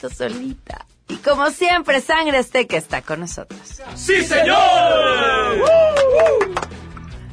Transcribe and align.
siento 0.00 0.10
solita. 0.10 0.86
Y 1.08 1.16
como 1.16 1.50
siempre, 1.50 2.00
Sangre 2.00 2.38
Azteca 2.38 2.76
está 2.76 3.02
con 3.02 3.20
nosotros. 3.20 3.60
¡Sí, 3.96 4.22
señor! 4.22 4.56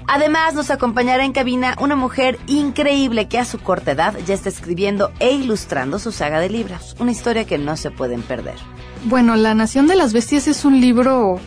Además, 0.08 0.54
nos 0.54 0.72
acompañará 0.72 1.26
en 1.26 1.34
cabina 1.34 1.76
una 1.80 1.96
mujer 1.96 2.40
increíble 2.48 3.28
que 3.28 3.40
a 3.40 3.46
su 3.46 3.60
corta 3.60 3.92
edad 3.92 4.16
ya 4.26 4.34
está 4.34 4.50
escribiendo 4.50 5.12
e 5.20 5.32
ilustrando 5.32 6.00
su 6.00 6.12
saga 6.12 6.40
de 6.40 6.50
libros. 6.50 6.96
Una 7.00 7.12
historia 7.12 7.46
que 7.46 7.58
no 7.58 7.76
se 7.78 7.92
pueden 7.92 8.22
perder. 8.22 8.56
Bueno, 9.04 9.36
La 9.36 9.54
Nación 9.54 9.88
de 9.88 9.96
las 9.96 10.14
Bestias 10.14 10.48
es 10.48 10.66
un 10.66 10.80
libro 10.82 11.40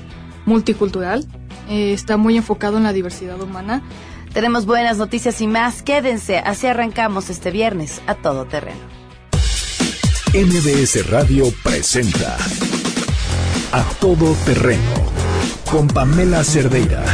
multicultural. 0.45 1.27
Eh, 1.69 1.93
está 1.93 2.17
muy 2.17 2.37
enfocado 2.37 2.77
en 2.77 2.85
la 2.85 2.93
diversidad 2.93 3.41
humana. 3.41 3.83
Tenemos 4.33 4.67
buenas 4.67 4.99
noticias 4.99 5.41
y 5.41 5.47
más. 5.49 5.83
Quédense, 5.83 6.39
así 6.39 6.67
arrancamos 6.69 7.31
este 7.31 7.51
viernes 7.51 8.03
a 8.07 8.15
todo 8.15 8.45
terreno. 8.45 9.00
MBS 10.33 11.09
Radio 11.09 11.53
presenta 11.61 12.37
A 13.73 13.83
Todo 13.99 14.37
Terreno 14.45 15.11
con 15.69 15.89
Pamela 15.89 16.45
Cerdeira. 16.45 17.05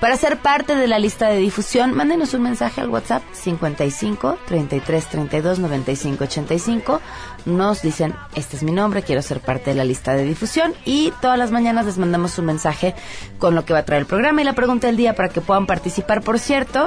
Para 0.00 0.16
ser 0.16 0.38
parte 0.38 0.74
de 0.74 0.88
la 0.88 0.98
lista 0.98 1.28
de 1.28 1.36
difusión, 1.38 1.94
mándenos 1.94 2.34
un 2.34 2.42
mensaje 2.42 2.80
al 2.80 2.88
WhatsApp 2.90 3.22
55 3.32 4.38
33 4.46 5.06
32 5.06 5.60
95 5.60 6.24
85. 6.24 7.00
Nos 7.44 7.82
dicen, 7.82 8.16
este 8.34 8.56
es 8.56 8.64
mi 8.64 8.72
nombre, 8.72 9.02
quiero 9.02 9.22
ser 9.22 9.40
parte 9.40 9.70
de 9.70 9.76
la 9.76 9.84
lista 9.84 10.14
de 10.14 10.24
difusión 10.24 10.74
y 10.84 11.12
todas 11.20 11.38
las 11.38 11.52
mañanas 11.52 11.86
les 11.86 11.98
mandamos 11.98 12.38
un 12.38 12.46
mensaje 12.46 12.94
con 13.38 13.54
lo 13.54 13.64
que 13.64 13.72
va 13.72 13.78
a 13.80 13.84
traer 13.84 14.02
el 14.02 14.06
programa 14.06 14.42
y 14.42 14.44
la 14.44 14.52
pregunta 14.52 14.86
del 14.88 14.96
día 14.96 15.14
para 15.14 15.28
que 15.28 15.40
puedan 15.40 15.66
participar. 15.66 16.22
Por 16.22 16.38
cierto, 16.38 16.81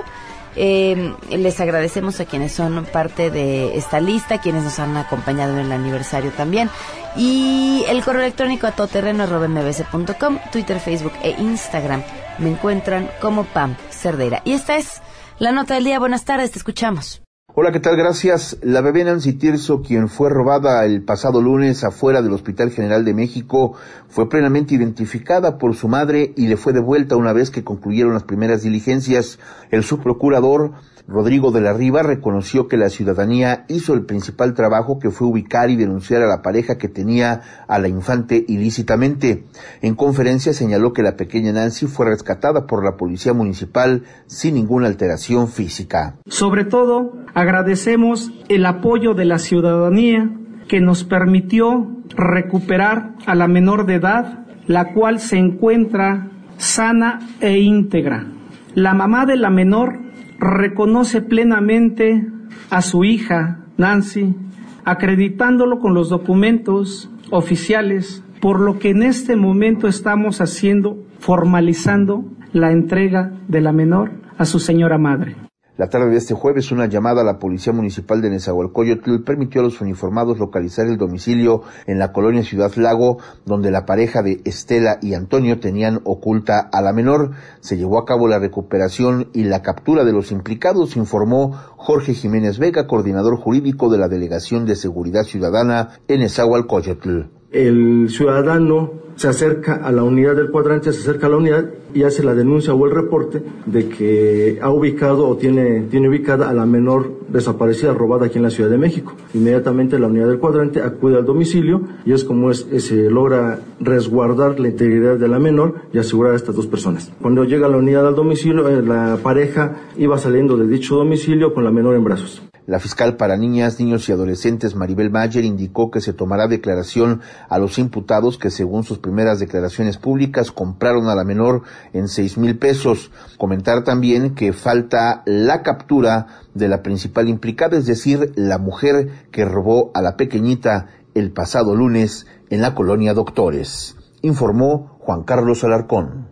eh, 0.55 1.13
les 1.29 1.59
agradecemos 1.59 2.19
a 2.19 2.25
quienes 2.25 2.53
son 2.53 2.85
parte 2.85 3.29
de 3.29 3.77
esta 3.77 3.99
lista, 3.99 4.39
quienes 4.39 4.63
nos 4.63 4.79
han 4.79 4.95
acompañado 4.97 5.53
en 5.53 5.65
el 5.65 5.71
aniversario 5.71 6.31
también. 6.31 6.69
Y 7.15 7.83
el 7.87 8.03
correo 8.03 8.21
electrónico 8.21 8.67
a 8.67 8.71
todoterreno.mbs.com, 8.71 10.39
Twitter, 10.51 10.79
Facebook 10.79 11.13
e 11.23 11.31
Instagram. 11.31 12.03
Me 12.39 12.49
encuentran 12.49 13.09
como 13.21 13.43
Pam 13.45 13.75
Cerdera. 13.89 14.41
Y 14.45 14.53
esta 14.53 14.77
es 14.77 15.01
la 15.39 15.51
nota 15.51 15.75
del 15.75 15.85
día. 15.85 15.99
Buenas 15.99 16.25
tardes, 16.25 16.51
te 16.51 16.59
escuchamos. 16.59 17.24
Hola, 17.57 17.71
¿qué 17.71 17.79
tal? 17.79 17.95
Gracias. 17.95 18.57
La 18.63 18.81
bebé 18.81 19.05
Nancy 19.05 19.31
Tirso, 19.31 19.81
quien 19.81 20.09
fue 20.09 20.29
robada 20.29 20.83
el 20.83 21.03
pasado 21.03 21.41
lunes 21.41 21.85
afuera 21.85 22.21
del 22.21 22.33
Hospital 22.33 22.69
General 22.69 23.05
de 23.05 23.13
México, 23.13 23.75
fue 24.09 24.27
plenamente 24.27 24.75
identificada 24.75 25.57
por 25.57 25.73
su 25.73 25.87
madre 25.87 26.33
y 26.35 26.47
le 26.47 26.57
fue 26.57 26.73
devuelta 26.73 27.15
una 27.15 27.31
vez 27.31 27.51
que 27.51 27.63
concluyeron 27.63 28.13
las 28.13 28.23
primeras 28.23 28.63
diligencias. 28.63 29.39
El 29.71 29.83
subprocurador 29.83 30.73
Rodrigo 31.07 31.51
de 31.51 31.61
la 31.61 31.73
Riva 31.73 32.01
reconoció 32.01 32.67
que 32.67 32.77
la 32.77 32.89
ciudadanía 32.89 33.65
hizo 33.67 33.93
el 33.93 34.05
principal 34.05 34.55
trabajo 34.55 34.97
que 34.97 35.11
fue 35.11 35.27
ubicar 35.27 35.69
y 35.69 35.75
denunciar 35.75 36.23
a 36.23 36.27
la 36.27 36.41
pareja 36.41 36.79
que 36.79 36.87
tenía 36.87 37.41
a 37.67 37.77
la 37.77 37.87
infante 37.87 38.43
ilícitamente. 38.47 39.45
En 39.83 39.93
conferencia 39.93 40.51
señaló 40.51 40.93
que 40.93 41.03
la 41.03 41.15
pequeña 41.15 41.51
Nancy 41.51 41.85
fue 41.85 42.07
rescatada 42.07 42.65
por 42.65 42.83
la 42.83 42.97
policía 42.97 43.33
municipal 43.33 44.03
sin 44.25 44.55
ninguna 44.55 44.87
alteración 44.87 45.47
física. 45.47 46.15
Sobre 46.25 46.65
todo, 46.65 47.13
agradecemos 47.45 48.31
el 48.49 48.65
apoyo 48.65 49.13
de 49.13 49.25
la 49.25 49.37
ciudadanía 49.37 50.31
que 50.67 50.81
nos 50.81 51.03
permitió 51.03 51.91
recuperar 52.09 53.13
a 53.27 53.35
la 53.35 53.47
menor 53.47 53.85
de 53.85 53.95
edad, 53.95 54.47
la 54.65 54.93
cual 54.93 55.19
se 55.19 55.37
encuentra 55.37 56.31
sana 56.57 57.19
e 57.41 57.59
íntegra. 57.59 58.25
La 58.73 58.95
mamá 58.95 59.27
de 59.27 59.37
la 59.37 59.51
menor 59.51 59.99
reconoce 60.39 61.21
plenamente 61.21 62.25
a 62.71 62.81
su 62.81 63.03
hija, 63.03 63.59
Nancy, 63.77 64.35
acreditándolo 64.83 65.77
con 65.79 65.93
los 65.93 66.09
documentos 66.09 67.11
oficiales, 67.29 68.23
por 68.41 68.59
lo 68.59 68.79
que 68.79 68.89
en 68.89 69.03
este 69.03 69.35
momento 69.35 69.87
estamos 69.87 70.41
haciendo, 70.41 70.97
formalizando 71.19 72.25
la 72.53 72.71
entrega 72.71 73.33
de 73.47 73.61
la 73.61 73.71
menor 73.71 74.13
a 74.35 74.45
su 74.45 74.59
señora 74.59 74.97
madre. 74.97 75.44
La 75.77 75.89
tarde 75.89 76.09
de 76.09 76.15
este 76.15 76.33
jueves, 76.33 76.71
una 76.71 76.85
llamada 76.85 77.19
a 77.19 77.25
la 77.25 77.37
Policía 77.37 77.73
Municipal 77.73 78.21
de 78.21 78.29
Nezahualcóyotl 78.29 79.23
permitió 79.25 79.59
a 79.59 79.65
los 79.65 79.81
uniformados 79.81 80.39
localizar 80.39 80.87
el 80.87 80.95
domicilio 80.95 81.63
en 81.85 81.99
la 81.99 82.13
colonia 82.13 82.43
Ciudad 82.43 82.73
Lago, 82.75 83.17
donde 83.45 83.71
la 83.71 83.85
pareja 83.85 84.23
de 84.23 84.39
Estela 84.45 84.99
y 85.01 85.15
Antonio 85.15 85.59
tenían 85.59 85.99
oculta 86.05 86.61
a 86.61 86.81
la 86.81 86.93
menor. 86.93 87.31
Se 87.59 87.75
llevó 87.75 87.99
a 87.99 88.05
cabo 88.05 88.29
la 88.29 88.39
recuperación 88.39 89.27
y 89.33 89.43
la 89.43 89.61
captura 89.61 90.05
de 90.05 90.13
los 90.13 90.31
implicados, 90.31 90.95
informó 90.95 91.51
Jorge 91.75 92.13
Jiménez 92.13 92.57
Vega, 92.57 92.87
coordinador 92.87 93.35
jurídico 93.35 93.89
de 93.89 93.97
la 93.97 94.07
Delegación 94.07 94.65
de 94.65 94.77
Seguridad 94.77 95.23
Ciudadana 95.23 95.99
en 96.07 96.21
Nezahualcóyotl. 96.21 97.34
El 97.55 98.09
ciudadano 98.09 99.05
se 99.15 99.29
acerca 99.29 99.75
a 99.75 99.91
la 99.91 100.03
unidad 100.03 100.35
del 100.35 100.51
cuadrante, 100.51 100.91
se 100.91 100.99
acerca 100.99 101.27
a 101.27 101.29
la 101.29 101.37
unidad 101.37 101.69
y 101.93 102.03
hace 102.03 102.21
la 102.23 102.35
denuncia 102.35 102.73
o 102.73 102.85
el 102.85 102.91
reporte 102.91 103.41
de 103.65 103.87
que 103.87 104.59
ha 104.61 104.69
ubicado 104.69 105.27
o 105.27 105.37
tiene, 105.37 105.83
tiene 105.89 106.09
ubicada 106.09 106.49
a 106.49 106.53
la 106.53 106.65
menor 106.65 107.21
desaparecida 107.29 107.93
robada 107.93 108.25
aquí 108.25 108.37
en 108.37 108.43
la 108.43 108.49
Ciudad 108.49 108.69
de 108.69 108.77
México. 108.77 109.13
Inmediatamente 109.33 109.97
la 109.97 110.07
unidad 110.07 110.27
del 110.27 110.39
cuadrante 110.39 110.81
acude 110.81 111.15
al 111.15 111.25
domicilio 111.25 111.81
y 112.05 112.11
es 112.11 112.25
como 112.25 112.51
es, 112.51 112.67
se 112.79 113.09
logra 113.09 113.61
resguardar 113.79 114.59
la 114.59 114.67
integridad 114.67 115.15
de 115.15 115.27
la 115.29 115.39
menor 115.39 115.75
y 115.93 115.99
asegurar 115.99 116.33
a 116.33 116.35
estas 116.35 116.55
dos 116.55 116.67
personas. 116.67 117.11
Cuando 117.21 117.45
llega 117.45 117.69
la 117.69 117.77
unidad 117.77 118.05
al 118.05 118.15
domicilio, 118.15 118.67
eh, 118.67 118.81
la 118.81 119.17
pareja 119.23 119.77
iba 119.97 120.17
saliendo 120.17 120.57
de 120.57 120.67
dicho 120.67 120.97
domicilio 120.97 121.53
con 121.53 121.63
la 121.63 121.71
menor 121.71 121.95
en 121.95 122.03
brazos. 122.03 122.41
La 122.67 122.79
fiscal 122.79 123.15
para 123.15 123.37
niñas, 123.37 123.79
niños 123.79 124.09
y 124.09 124.11
adolescentes 124.11 124.73
Maribel 124.75 125.11
Mayer 125.11 125.45
indicó 125.45 125.91
que 125.91 126.01
se 126.01 126.13
tomará 126.13 126.47
declaración 126.47 127.21
a 127.47 127.59
los 127.59 127.77
imputados 127.77 128.39
que 128.39 128.49
según 128.49 128.83
sus 128.83 128.97
primeras 128.97 129.39
declaraciones 129.39 129.97
públicas 129.97 130.51
compraron 130.51 131.07
a 131.07 131.13
la 131.13 131.23
menor 131.23 131.61
en 131.93 132.07
seis 132.07 132.39
mil 132.39 132.57
pesos. 132.57 133.11
Comentar 133.37 133.83
también 133.83 134.33
que 134.33 134.51
falta 134.51 135.21
la 135.27 135.61
captura 135.61 136.25
de 136.55 136.67
la 136.67 136.81
principal 136.81 137.29
implicada, 137.29 137.77
es 137.77 137.85
decir, 137.85 138.31
la 138.35 138.57
mujer 138.57 139.27
que 139.31 139.45
robó 139.45 139.91
a 139.93 140.01
la 140.01 140.17
pequeñita 140.17 140.87
el 141.13 141.31
pasado 141.31 141.75
lunes 141.75 142.25
en 142.49 142.61
la 142.61 142.73
colonia 142.73 143.13
Doctores. 143.13 143.95
Informó 144.23 144.97
Juan 145.01 145.23
Carlos 145.23 145.63
Alarcón. 145.63 146.29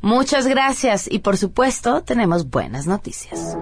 Muchas 0.00 0.46
gracias 0.46 1.10
y 1.10 1.18
por 1.18 1.36
supuesto 1.36 2.02
tenemos 2.02 2.48
buenas 2.48 2.86
noticias. 2.86 3.58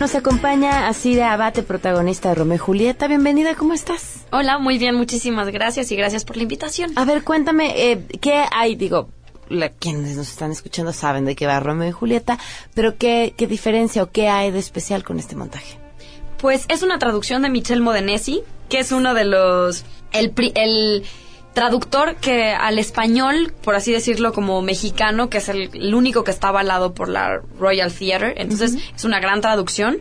Nos 0.00 0.14
acompaña 0.14 0.86
Asira 0.88 1.32
Abate, 1.32 1.62
protagonista 1.64 2.28
de 2.28 2.36
Romeo 2.36 2.54
y 2.56 2.58
Julieta. 2.58 3.08
Bienvenida, 3.08 3.56
¿cómo 3.56 3.74
estás? 3.74 4.26
Hola, 4.30 4.58
muy 4.58 4.78
bien, 4.78 4.94
muchísimas 4.94 5.48
gracias 5.48 5.90
y 5.90 5.96
gracias 5.96 6.24
por 6.24 6.36
la 6.36 6.44
invitación. 6.44 6.92
A 6.96 7.04
ver, 7.04 7.24
cuéntame, 7.24 7.90
eh, 7.90 8.04
¿qué 8.20 8.44
hay? 8.52 8.76
Digo, 8.76 9.08
la- 9.48 9.70
quienes 9.70 10.16
nos 10.16 10.28
están 10.28 10.52
escuchando 10.52 10.92
saben 10.92 11.24
de 11.24 11.34
qué 11.34 11.48
va 11.48 11.58
Romeo 11.58 11.88
y 11.88 11.92
Julieta, 11.92 12.38
pero 12.74 12.96
¿qué, 12.96 13.34
qué 13.36 13.48
diferencia 13.48 14.04
o 14.04 14.10
qué 14.12 14.28
hay 14.28 14.52
de 14.52 14.60
especial 14.60 15.02
con 15.02 15.18
este 15.18 15.34
montaje? 15.34 15.78
Pues 16.38 16.64
es 16.68 16.84
una 16.84 17.00
traducción 17.00 17.42
de 17.42 17.50
Michel 17.50 17.80
Modenesi, 17.80 18.42
que 18.68 18.78
es 18.78 18.92
uno 18.92 19.14
de 19.14 19.24
los... 19.24 19.84
El, 20.12 20.32
el 20.54 21.02
traductor 21.54 22.16
que 22.16 22.50
al 22.50 22.78
español, 22.78 23.52
por 23.62 23.74
así 23.74 23.92
decirlo, 23.92 24.32
como 24.32 24.62
mexicano, 24.62 25.28
que 25.28 25.38
es 25.38 25.48
el, 25.48 25.70
el 25.74 25.94
único 25.94 26.24
que 26.24 26.30
está 26.30 26.48
avalado 26.48 26.94
por 26.94 27.08
la 27.08 27.40
Royal 27.58 27.92
Theatre. 27.92 28.34
Entonces, 28.36 28.76
es 28.94 29.04
una 29.04 29.20
gran 29.20 29.40
traducción. 29.40 29.98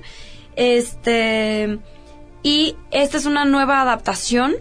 Este... 0.55 1.79
Y 2.43 2.75
esta 2.91 3.17
es 3.17 3.25
una 3.25 3.43
nueva 3.43 3.81
adaptación. 3.81 4.55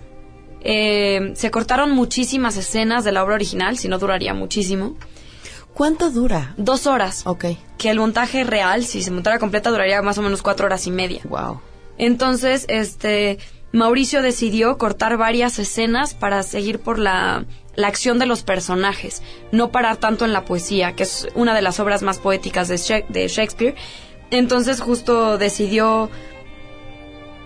Eh, 0.62 1.33
se 1.37 1.50
cortaron 1.53 1.93
muchísimas 1.93 2.56
escenas 2.56 3.05
de 3.05 3.12
la 3.12 3.23
obra 3.23 3.37
original, 3.37 3.79
si 3.79 3.87
no 3.87 3.99
duraría 3.99 4.35
muchísimo. 4.35 4.97
¿Cuánto 5.75 6.11
dura? 6.11 6.55
Dos 6.56 6.87
horas. 6.87 7.27
Ok. 7.27 7.44
Que 7.79 7.91
el 7.91 7.99
montaje 7.99 8.43
real, 8.43 8.85
si 8.85 9.03
se 9.03 9.11
montara 9.11 9.38
completa, 9.38 9.71
duraría 9.71 10.03
más 10.03 10.19
o 10.19 10.23
menos 10.23 10.43
cuatro 10.43 10.67
horas 10.67 10.87
y 10.87 10.91
media. 10.91 11.21
Wow. 11.29 11.61
Entonces, 11.99 12.65
este, 12.69 13.38
Mauricio 13.76 14.23
decidió 14.23 14.78
cortar 14.78 15.17
varias 15.17 15.58
escenas 15.58 16.14
para 16.14 16.43
seguir 16.43 16.81
por 16.81 16.99
la, 16.99 17.44
la 17.75 17.87
acción 17.88 18.19
de 18.19 18.26
los 18.26 18.43
personajes, 18.43 19.23
no 19.52 19.70
parar 19.70 19.99
tanto 19.99 20.25
en 20.25 20.32
la 20.32 20.44
poesía, 20.44 20.94
que 20.96 21.02
es 21.05 21.28
una 21.34 21.55
de 21.55 21.62
las 21.62 21.78
obras 21.78 22.02
más 22.02 22.19
poéticas 22.19 22.69
de, 22.69 22.76
Shak- 22.76 23.08
de 23.08 23.28
Shakespeare. 23.28 23.75
Entonces, 24.31 24.81
justo 24.81 25.38
decidió 25.38 26.11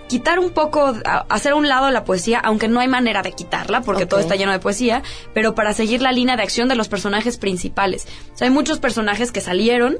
quitar 0.08 0.38
un 0.38 0.50
poco, 0.50 0.94
hacer 1.28 1.52
a 1.52 1.54
un 1.56 1.68
lado 1.68 1.90
la 1.90 2.04
poesía, 2.04 2.38
aunque 2.40 2.68
no 2.68 2.80
hay 2.80 2.88
manera 2.88 3.22
de 3.22 3.32
quitarla, 3.32 3.80
porque 3.82 4.06
todo 4.06 4.18
está 4.20 4.34
lleno 4.34 4.50
de 4.52 4.58
poesía, 4.58 5.02
pero 5.34 5.54
para 5.54 5.72
seguir 5.72 6.00
la 6.02 6.10
línea 6.12 6.36
de 6.36 6.42
acción 6.42 6.68
de 6.68 6.74
los 6.74 6.88
personajes 6.88 7.38
principales. 7.38 8.06
O 8.34 8.36
sea, 8.36 8.48
hay 8.48 8.52
muchos 8.54 8.78
personajes 8.80 9.30
que 9.30 9.40
salieron, 9.40 9.98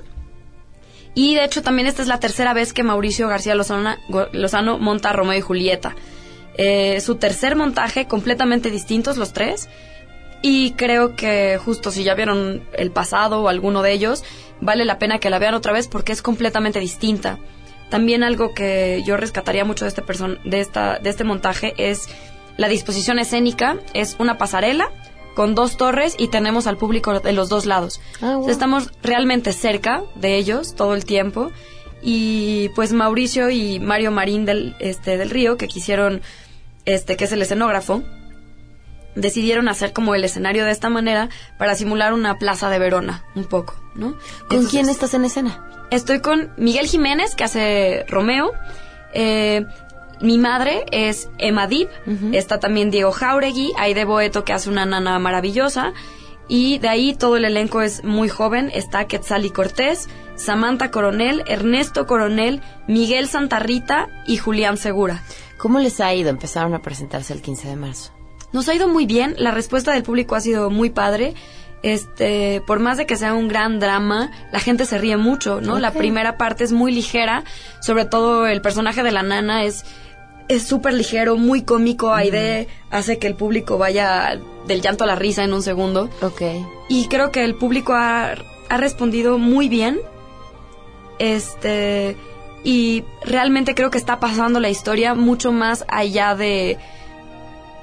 y 1.14 1.34
de 1.34 1.44
hecho 1.44 1.62
también 1.62 1.86
esta 1.88 2.02
es 2.02 2.08
la 2.08 2.18
tercera 2.20 2.54
vez 2.54 2.72
que 2.72 2.82
Mauricio 2.82 3.28
García 3.28 3.54
Lozano, 3.54 3.96
Lozano 4.32 4.78
monta 4.78 5.10
a 5.10 5.12
Romeo 5.12 5.36
y 5.38 5.40
Julieta. 5.40 5.94
Eh, 6.62 7.00
su 7.00 7.14
tercer 7.14 7.56
montaje, 7.56 8.06
completamente 8.06 8.70
distintos 8.70 9.16
los 9.16 9.32
tres. 9.32 9.70
Y 10.42 10.72
creo 10.72 11.16
que 11.16 11.58
justo 11.58 11.90
si 11.90 12.04
ya 12.04 12.14
vieron 12.14 12.62
el 12.74 12.90
pasado 12.90 13.40
o 13.40 13.48
alguno 13.48 13.80
de 13.80 13.92
ellos, 13.92 14.24
vale 14.60 14.84
la 14.84 14.98
pena 14.98 15.18
que 15.18 15.30
la 15.30 15.38
vean 15.38 15.54
otra 15.54 15.72
vez 15.72 15.88
porque 15.88 16.12
es 16.12 16.20
completamente 16.20 16.78
distinta. 16.78 17.38
También 17.88 18.22
algo 18.22 18.52
que 18.52 19.02
yo 19.06 19.16
rescataría 19.16 19.64
mucho 19.64 19.86
de 19.86 19.88
este, 19.88 20.02
person 20.02 20.38
de 20.44 20.60
esta, 20.60 20.98
de 20.98 21.08
este 21.08 21.24
montaje 21.24 21.72
es 21.78 22.10
la 22.58 22.68
disposición 22.68 23.18
escénica. 23.18 23.78
Es 23.94 24.16
una 24.18 24.36
pasarela 24.36 24.90
con 25.34 25.54
dos 25.54 25.78
torres 25.78 26.14
y 26.18 26.28
tenemos 26.28 26.66
al 26.66 26.76
público 26.76 27.20
de 27.20 27.32
los 27.32 27.48
dos 27.48 27.64
lados. 27.64 28.02
Ah, 28.20 28.38
estamos 28.48 28.90
realmente 29.02 29.54
cerca 29.54 30.02
de 30.14 30.36
ellos 30.36 30.74
todo 30.74 30.94
el 30.94 31.06
tiempo. 31.06 31.52
Y 32.02 32.68
pues 32.74 32.92
Mauricio 32.92 33.48
y 33.48 33.80
Mario 33.80 34.10
Marín 34.10 34.44
del, 34.44 34.76
este, 34.78 35.16
del 35.16 35.30
Río, 35.30 35.56
que 35.56 35.68
quisieron, 35.68 36.22
este, 36.84 37.16
que 37.16 37.24
es 37.24 37.32
el 37.32 37.42
escenógrafo, 37.42 38.02
decidieron 39.14 39.68
hacer 39.68 39.92
como 39.92 40.14
el 40.14 40.24
escenario 40.24 40.64
de 40.64 40.70
esta 40.70 40.88
manera 40.88 41.28
para 41.58 41.74
simular 41.74 42.12
una 42.12 42.38
plaza 42.38 42.70
de 42.70 42.78
Verona, 42.78 43.24
un 43.34 43.44
poco, 43.44 43.74
¿no? 43.94 44.12
¿Con 44.12 44.20
Entonces, 44.42 44.70
quién 44.70 44.88
estás 44.88 45.14
en 45.14 45.24
escena? 45.24 45.66
Estoy 45.90 46.20
con 46.20 46.52
Miguel 46.56 46.86
Jiménez, 46.86 47.34
que 47.34 47.44
hace 47.44 48.04
Romeo. 48.08 48.52
Eh, 49.12 49.64
mi 50.20 50.38
madre 50.38 50.84
es 50.92 51.28
Emma 51.38 51.66
Dib. 51.66 51.88
Está 52.32 52.60
también 52.60 52.90
Diego 52.90 53.10
Jauregui. 53.10 53.72
Aide 53.78 54.04
Boeto, 54.04 54.44
que 54.44 54.52
hace 54.52 54.68
una 54.68 54.86
nana 54.86 55.18
maravillosa. 55.18 55.92
Y 56.50 56.78
de 56.78 56.88
ahí 56.88 57.14
todo 57.14 57.36
el 57.36 57.44
elenco 57.44 57.80
es 57.80 58.02
muy 58.02 58.28
joven. 58.28 58.72
Está 58.74 59.06
Quetzali 59.06 59.50
Cortés, 59.50 60.08
Samantha 60.34 60.90
Coronel, 60.90 61.44
Ernesto 61.46 62.08
Coronel, 62.08 62.60
Miguel 62.88 63.28
Santarrita 63.28 64.08
y 64.26 64.36
Julián 64.36 64.76
Segura. 64.76 65.22
¿Cómo 65.58 65.78
les 65.78 66.00
ha 66.00 66.12
ido? 66.12 66.28
Empezaron 66.28 66.74
a 66.74 66.82
presentarse 66.82 67.32
el 67.32 67.40
15 67.40 67.68
de 67.68 67.76
marzo. 67.76 68.12
Nos 68.52 68.68
ha 68.68 68.74
ido 68.74 68.88
muy 68.88 69.06
bien, 69.06 69.36
la 69.38 69.52
respuesta 69.52 69.92
del 69.92 70.02
público 70.02 70.34
ha 70.34 70.40
sido 70.40 70.70
muy 70.70 70.90
padre. 70.90 71.34
Este, 71.84 72.60
por 72.66 72.80
más 72.80 72.98
de 72.98 73.06
que 73.06 73.16
sea 73.16 73.32
un 73.32 73.46
gran 73.46 73.78
drama, 73.78 74.32
la 74.50 74.58
gente 74.58 74.86
se 74.86 74.98
ríe 74.98 75.16
mucho, 75.16 75.60
¿no? 75.60 75.78
La 75.78 75.92
primera 75.92 76.36
parte 76.36 76.64
es 76.64 76.72
muy 76.72 76.90
ligera, 76.90 77.44
sobre 77.80 78.06
todo 78.06 78.48
el 78.48 78.60
personaje 78.60 79.04
de 79.04 79.12
la 79.12 79.22
nana 79.22 79.62
es 79.62 79.84
es 80.50 80.64
súper 80.64 80.94
ligero, 80.94 81.36
muy 81.36 81.62
cómico, 81.62 82.12
Aide 82.12 82.66
hace 82.90 83.18
que 83.18 83.28
el 83.28 83.36
público 83.36 83.78
vaya 83.78 84.40
del 84.66 84.82
llanto 84.82 85.04
a 85.04 85.06
la 85.06 85.14
risa 85.14 85.44
en 85.44 85.52
un 85.52 85.62
segundo. 85.62 86.10
Ok. 86.22 86.42
Y 86.88 87.06
creo 87.06 87.30
que 87.30 87.44
el 87.44 87.54
público 87.54 87.92
ha, 87.94 88.34
ha 88.68 88.76
respondido 88.76 89.38
muy 89.38 89.68
bien. 89.68 90.00
Este. 91.20 92.16
Y 92.64 93.04
realmente 93.24 93.76
creo 93.76 93.90
que 93.90 93.96
está 93.96 94.18
pasando 94.18 94.58
la 94.58 94.68
historia 94.68 95.14
mucho 95.14 95.52
más 95.52 95.84
allá 95.86 96.34
de. 96.34 96.78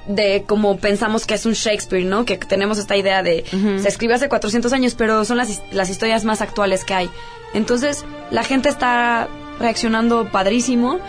de 0.06 0.44
como 0.46 0.76
pensamos 0.76 1.24
que 1.24 1.34
es 1.34 1.46
un 1.46 1.54
Shakespeare, 1.54 2.04
¿no? 2.04 2.26
Que 2.26 2.36
tenemos 2.36 2.76
esta 2.76 2.98
idea 2.98 3.22
de. 3.22 3.44
Se 3.80 3.88
escribió 3.88 4.16
hace 4.16 4.28
400 4.28 4.74
años, 4.74 4.94
pero 4.94 5.24
son 5.24 5.38
las, 5.38 5.62
las 5.72 5.88
historias 5.88 6.26
más 6.26 6.42
actuales 6.42 6.84
que 6.84 6.92
hay. 6.92 7.10
Entonces, 7.54 8.04
la 8.30 8.44
gente 8.44 8.68
está 8.68 9.26
reaccionando 9.58 10.30
padrísimo 10.30 11.00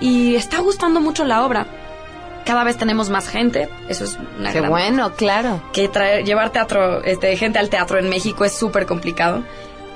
y 0.00 0.34
está 0.34 0.58
gustando 0.58 1.00
mucho 1.00 1.24
la 1.24 1.44
obra. 1.44 1.66
Cada 2.44 2.62
vez 2.62 2.76
tenemos 2.76 3.10
más 3.10 3.28
gente, 3.28 3.68
eso 3.88 4.04
es 4.04 4.16
una 4.38 4.52
Qué 4.52 4.60
gran 4.60 4.70
bueno, 4.70 5.14
claro. 5.14 5.60
que 5.72 5.88
traer, 5.88 6.24
llevar 6.24 6.50
teatro, 6.50 7.02
este, 7.02 7.36
gente 7.36 7.58
al 7.58 7.70
teatro 7.70 7.98
en 7.98 8.08
México 8.08 8.44
es 8.44 8.56
súper 8.56 8.86
complicado. 8.86 9.42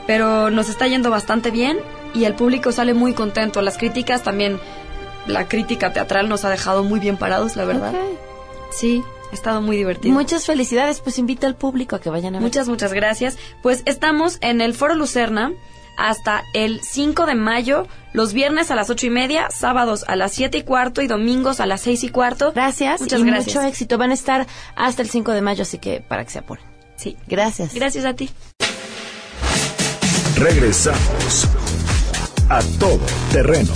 Pero 0.06 0.50
nos 0.50 0.68
está 0.68 0.88
yendo 0.88 1.10
bastante 1.10 1.52
bien 1.52 1.78
y 2.12 2.24
el 2.24 2.34
público 2.34 2.72
sale 2.72 2.92
muy 2.92 3.14
contento. 3.14 3.62
Las 3.62 3.78
críticas 3.78 4.24
también, 4.24 4.58
la 5.26 5.46
crítica 5.46 5.92
teatral 5.92 6.28
nos 6.28 6.44
ha 6.44 6.50
dejado 6.50 6.82
muy 6.82 6.98
bien 6.98 7.16
parados, 7.16 7.54
la 7.54 7.64
verdad. 7.64 7.94
Sí, 8.72 9.04
ha 9.30 9.34
estado 9.34 9.60
muy 9.60 9.76
divertido. 9.76 10.12
Muchas 10.12 10.46
felicidades, 10.46 11.00
pues 11.00 11.18
invita 11.18 11.46
al 11.46 11.54
público 11.54 11.94
a 11.94 12.00
que 12.00 12.10
vayan 12.10 12.34
a 12.34 12.38
ver. 12.38 12.42
Muchas, 12.42 12.68
muchas 12.68 12.92
gracias. 12.92 13.38
Pues 13.62 13.82
estamos 13.84 14.38
en 14.40 14.60
el 14.60 14.74
Foro 14.74 14.96
Lucerna 14.96 15.52
hasta 16.08 16.42
el 16.54 16.80
5 16.82 17.26
de 17.26 17.34
mayo, 17.34 17.86
los 18.12 18.32
viernes 18.32 18.70
a 18.70 18.74
las 18.74 18.90
ocho 18.90 19.06
y 19.06 19.10
media, 19.10 19.48
sábados 19.50 20.04
a 20.08 20.16
las 20.16 20.32
siete 20.32 20.58
y 20.58 20.62
cuarto 20.62 21.02
y 21.02 21.06
domingos 21.06 21.60
a 21.60 21.66
las 21.66 21.82
seis 21.82 22.02
y 22.04 22.08
cuarto. 22.08 22.52
Gracias 22.52 23.00
Muchas 23.00 23.20
y 23.20 23.24
gracias. 23.24 23.54
mucho 23.54 23.66
éxito. 23.68 23.98
Van 23.98 24.10
a 24.10 24.14
estar 24.14 24.46
hasta 24.74 25.02
el 25.02 25.10
5 25.10 25.32
de 25.32 25.42
mayo, 25.42 25.62
así 25.62 25.78
que 25.78 26.00
para 26.00 26.24
que 26.24 26.30
se 26.30 26.38
apuren. 26.40 26.64
Sí. 26.96 27.16
Gracias. 27.28 27.74
Gracias 27.74 28.04
a 28.04 28.14
ti. 28.14 28.30
Regresamos 30.36 31.46
a 32.48 32.60
todo 32.78 33.00
terreno. 33.32 33.72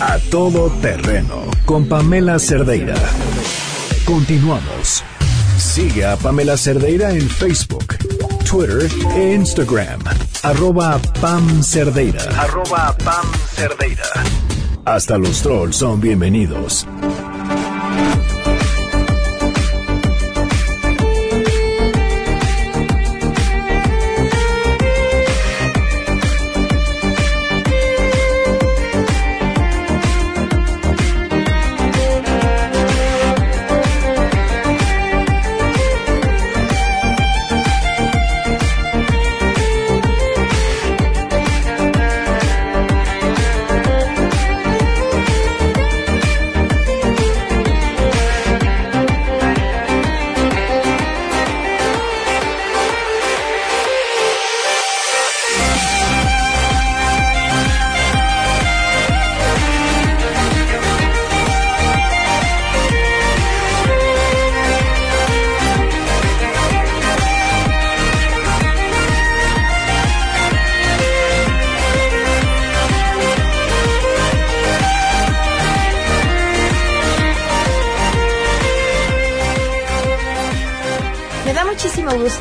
A 0.00 0.18
todo 0.30 0.70
terreno 0.82 1.44
con 1.64 1.88
Pamela 1.88 2.38
Cerdeira. 2.38 2.96
Continuamos. 4.04 5.02
Sigue 5.74 6.04
a 6.04 6.16
Pamela 6.16 6.56
Cerdeira 6.56 7.10
en 7.10 7.28
Facebook, 7.28 7.96
Twitter 8.48 8.88
e 9.16 9.34
Instagram. 9.34 9.98
Arroba 10.44 11.00
Pam 11.20 11.64
Cerdeira. 11.64 12.22
Arroba 12.38 12.96
Pam 13.04 13.26
Cerdeira. 13.56 14.04
Hasta 14.84 15.18
los 15.18 15.42
trolls 15.42 15.74
son 15.74 16.00
bienvenidos. 16.00 16.86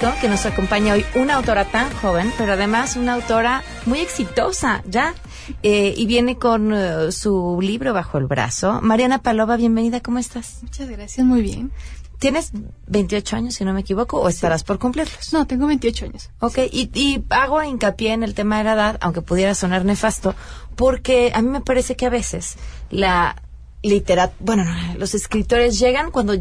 Gusto 0.03 0.19
que 0.19 0.27
nos 0.27 0.45
acompañe 0.45 0.91
hoy 0.91 1.05
una 1.15 1.36
autora 1.36 1.63
tan 1.63 1.89
joven, 1.93 2.33
pero 2.38 2.53
además 2.53 2.98
una 2.98 3.13
autora 3.13 3.63
muy 3.86 4.00
exitosa 4.00 4.83
ya. 4.86 5.13
eh, 5.62 5.93
y 5.95 6.05
viene 6.07 6.38
con 6.38 6.74
eh, 6.74 7.12
su 7.13 7.60
libro 7.62 7.93
bajo 7.93 8.17
el 8.17 8.25
brazo. 8.25 8.81
Mariana 8.81 9.22
Palova, 9.22 9.55
bienvenida, 9.55 10.01
¿cómo 10.01 10.19
estás? 10.19 10.60
Muchas 10.62 10.89
gracias, 10.89 11.25
muy 11.25 11.41
bien. 11.41 11.72
¿Tienes 12.19 12.51
28 12.88 13.38
años, 13.38 13.55
si 13.55 13.63
no 13.63 13.74
me 13.74 13.79
equivoco, 13.79 14.19
o 14.19 14.27
estarás 14.27 14.65
por 14.65 14.77
cumplirlos? 14.77 15.31
No, 15.31 15.48
tengo 15.48 15.67
28 15.67 16.05
años. 16.05 16.31
Ok, 16.41 16.57
y, 16.69 16.89
y 16.93 17.24
hago 17.29 17.63
hincapié 17.63 18.12
en 18.12 18.24
el 18.24 18.33
tema 18.33 18.57
de 18.57 18.65
la 18.65 18.74
edad, 18.74 18.98
aunque 19.00 19.22
pudiera 19.22 19.55
sonar 19.55 19.86
nefasto, 19.86 20.36
porque 20.75 21.31
a 21.33 21.41
mí 21.41 21.48
me 21.48 21.62
parece 21.62 21.95
que 21.95 22.07
a 22.07 22.10
veces 22.10 22.57
la 22.89 23.41
literatura, 23.81 24.36
bueno, 24.41 24.65
no, 24.65 24.95
los 24.98 25.13
escritores 25.13 25.79
llegan 25.79 26.12
cuando 26.12 26.36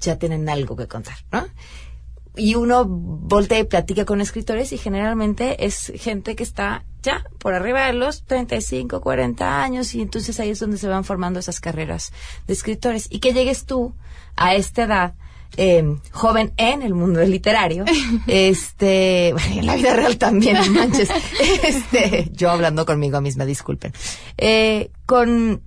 ya 0.00 0.18
tienen 0.18 0.48
algo 0.48 0.76
que 0.76 0.88
contar, 0.88 1.16
¿no? 1.30 1.46
Y 2.36 2.54
uno 2.54 2.84
voltea 2.86 3.58
y 3.58 3.64
platica 3.64 4.04
con 4.04 4.20
escritores 4.20 4.72
y 4.72 4.78
generalmente 4.78 5.66
es 5.66 5.92
gente 5.96 6.34
que 6.34 6.42
está 6.42 6.84
ya 7.02 7.24
por 7.38 7.52
arriba 7.54 7.86
de 7.86 7.92
los 7.94 8.24
35, 8.24 9.00
40 9.00 9.62
años 9.62 9.94
y 9.94 10.00
entonces 10.00 10.38
ahí 10.40 10.50
es 10.50 10.60
donde 10.60 10.78
se 10.78 10.88
van 10.88 11.04
formando 11.04 11.40
esas 11.40 11.60
carreras 11.60 12.12
de 12.46 12.54
escritores. 12.54 13.08
Y 13.10 13.18
que 13.18 13.32
llegues 13.32 13.66
tú 13.66 13.94
a 14.36 14.54
esta 14.54 14.84
edad 14.84 15.14
eh, 15.56 15.96
joven 16.12 16.52
en 16.56 16.82
el 16.82 16.94
mundo 16.94 17.22
literario, 17.22 17.84
este, 18.26 19.32
bueno, 19.32 19.60
en 19.60 19.66
la 19.66 19.76
vida 19.76 19.94
real 19.94 20.16
también, 20.16 20.56
no 20.56 20.66
manches, 20.72 21.10
este, 21.62 22.30
yo 22.32 22.50
hablando 22.50 22.86
conmigo 22.86 23.20
misma, 23.20 23.44
disculpen, 23.44 23.92
eh, 24.38 24.90
con 25.04 25.62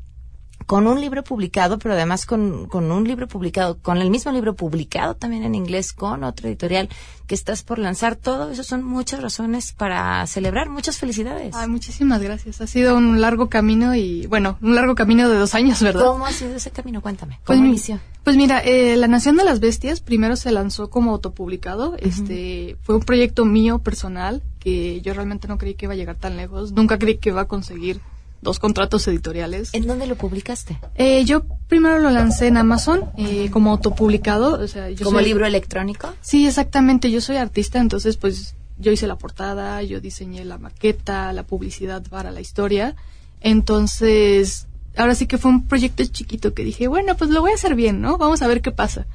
con 0.66 0.88
un 0.88 1.00
libro 1.00 1.24
publicado, 1.24 1.78
pero 1.78 1.94
además 1.94 2.26
con, 2.26 2.66
con 2.68 2.92
un 2.92 3.08
libro 3.08 3.28
publicado, 3.28 3.78
con 3.78 3.98
el 3.98 4.10
mismo 4.10 4.32
libro 4.32 4.56
publicado 4.56 5.16
también 5.16 5.44
en 5.44 5.54
inglés, 5.54 5.94
con 5.94 6.24
otra 6.24 6.48
editorial 6.50 6.90
que 7.28 7.36
estás 7.36 7.62
por 7.62 7.78
lanzar. 7.78 8.16
Todo 8.16 8.50
eso 8.52 8.64
son 8.64 8.84
muchas 8.84 9.22
razones 9.22 9.74
para 9.74 10.26
celebrar. 10.26 10.70
Muchas 10.70 10.98
felicidades. 10.98 11.54
Ay, 11.56 11.68
muchísimas 11.68 12.22
gracias. 12.22 12.62
Ha 12.62 12.68
sido 12.68 12.98
un 12.98 13.22
largo 13.22 13.48
camino 13.48 13.94
y, 13.96 14.26
bueno, 14.28 14.58
un 14.62 14.74
largo 14.76 14.96
camino 14.96 15.30
de 15.30 15.38
dos 15.38 15.54
años, 15.54 15.82
¿verdad? 15.82 16.04
¿Cómo 16.06 16.26
ha 16.26 16.32
sido 16.32 16.56
ese 16.56 16.72
camino? 16.72 17.02
Cuéntame. 17.02 17.40
Pues, 17.46 17.58
¿Cómo 17.58 17.62
mi- 17.62 17.70
inició? 17.70 18.00
pues 18.24 18.36
mira, 18.36 18.60
eh, 18.64 18.96
La 18.98 19.08
Nación 19.08 19.36
de 19.38 19.44
las 19.44 19.60
Bestias 19.60 20.00
primero 20.02 20.36
se 20.36 20.52
lanzó 20.52 20.90
como 20.90 21.12
autopublicado. 21.12 21.96
Este 22.00 22.76
fue 22.82 22.96
un 22.96 23.02
proyecto 23.04 23.46
mío 23.46 23.80
personal 23.80 24.42
que 24.60 25.00
yo 25.02 25.14
realmente 25.14 25.48
no 25.48 25.60
creí 25.60 25.76
que 25.76 25.86
iba 25.86 25.94
a 25.94 25.98
llegar 25.98 26.16
tan 26.16 26.38
lejos. 26.38 26.72
Nunca 26.72 26.98
creí 26.98 27.18
que 27.18 27.30
iba 27.30 27.42
a 27.42 27.48
conseguir 27.48 28.00
dos 28.46 28.60
contratos 28.60 29.06
editoriales. 29.10 29.72
¿En 29.74 29.86
dónde 29.88 30.08
lo 30.08 30.16
publicaste? 30.16 30.80
Eh, 30.96 31.26
yo 31.26 31.44
primero 31.68 32.00
lo 32.00 32.10
lancé 32.12 32.48
en 32.48 32.56
Amazon 32.56 33.10
eh, 33.18 33.50
como 33.52 33.72
autopublicado. 33.72 34.54
O 34.64 34.68
sea, 34.70 34.90
yo 34.90 35.04
¿Como 35.04 35.18
soy- 35.20 35.26
libro 35.28 35.46
electrónico? 35.46 36.14
Sí, 36.22 36.48
exactamente. 36.48 37.12
Yo 37.12 37.20
soy 37.20 37.36
artista, 37.36 37.80
entonces 37.80 38.16
pues 38.16 38.56
yo 38.78 38.92
hice 38.94 39.08
la 39.08 39.18
portada, 39.18 39.82
yo 39.84 40.00
diseñé 40.00 40.46
la 40.46 40.58
maqueta, 40.58 41.34
la 41.34 41.44
publicidad 41.44 42.04
para 42.10 42.32
la 42.32 42.40
historia. 42.40 42.96
Entonces, 43.42 44.68
ahora 44.98 45.16
sí 45.16 45.28
que 45.28 45.38
fue 45.38 45.50
un 45.52 45.68
proyecto 45.68 46.04
chiquito 46.06 46.54
que 46.54 46.64
dije, 46.64 46.88
bueno, 46.88 47.16
pues 47.18 47.30
lo 47.30 47.42
voy 47.42 47.52
a 47.52 47.56
hacer 47.56 47.74
bien, 47.76 48.00
¿no? 48.02 48.18
Vamos 48.18 48.42
a 48.42 48.48
ver 48.48 48.62
qué 48.62 48.72
pasa. 48.72 49.06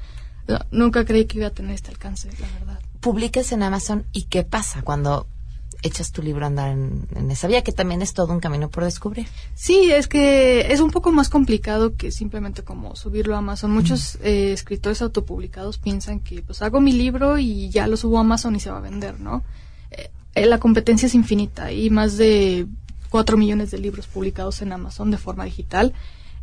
No, 0.47 0.59
nunca 0.71 1.05
creí 1.05 1.25
que 1.25 1.37
iba 1.37 1.47
a 1.47 1.51
tener 1.51 1.73
este 1.75 1.89
alcance, 1.91 2.29
la 2.39 2.47
verdad. 2.59 2.79
Publicas 2.99 3.51
en 3.51 3.63
Amazon 3.63 4.05
y 4.11 4.23
¿qué 4.23 4.43
pasa 4.43 4.81
cuando 4.81 5.27
echas 5.83 6.11
tu 6.11 6.21
libro 6.21 6.45
a 6.45 6.47
andar 6.47 6.71
en, 6.71 7.07
en 7.15 7.31
esa 7.31 7.47
vía? 7.47 7.63
Que 7.63 7.71
también 7.71 8.01
es 8.01 8.13
todo 8.13 8.31
un 8.33 8.39
camino 8.39 8.69
por 8.69 8.83
descubrir. 8.83 9.27
Sí, 9.55 9.91
es 9.91 10.07
que 10.07 10.71
es 10.71 10.79
un 10.79 10.91
poco 10.91 11.11
más 11.11 11.29
complicado 11.29 11.95
que 11.95 12.11
simplemente 12.11 12.63
como 12.63 12.95
subirlo 12.95 13.35
a 13.35 13.39
Amazon. 13.39 13.71
Muchos 13.71 14.15
eh, 14.23 14.51
escritores 14.53 15.01
autopublicados 15.01 15.77
piensan 15.77 16.19
que 16.19 16.41
pues 16.41 16.61
hago 16.61 16.81
mi 16.81 16.91
libro 16.91 17.37
y 17.37 17.69
ya 17.69 17.87
lo 17.87 17.97
subo 17.97 18.17
a 18.17 18.21
Amazon 18.21 18.55
y 18.55 18.59
se 18.59 18.71
va 18.71 18.77
a 18.77 18.81
vender, 18.81 19.19
¿no? 19.19 19.43
Eh, 19.91 20.09
eh, 20.35 20.45
la 20.45 20.59
competencia 20.59 21.05
es 21.05 21.15
infinita. 21.15 21.65
Hay 21.65 21.89
más 21.89 22.17
de 22.17 22.67
cuatro 23.09 23.37
millones 23.37 23.71
de 23.71 23.77
libros 23.77 24.07
publicados 24.07 24.61
en 24.61 24.71
Amazon 24.71 25.11
de 25.11 25.17
forma 25.17 25.45
digital. 25.45 25.93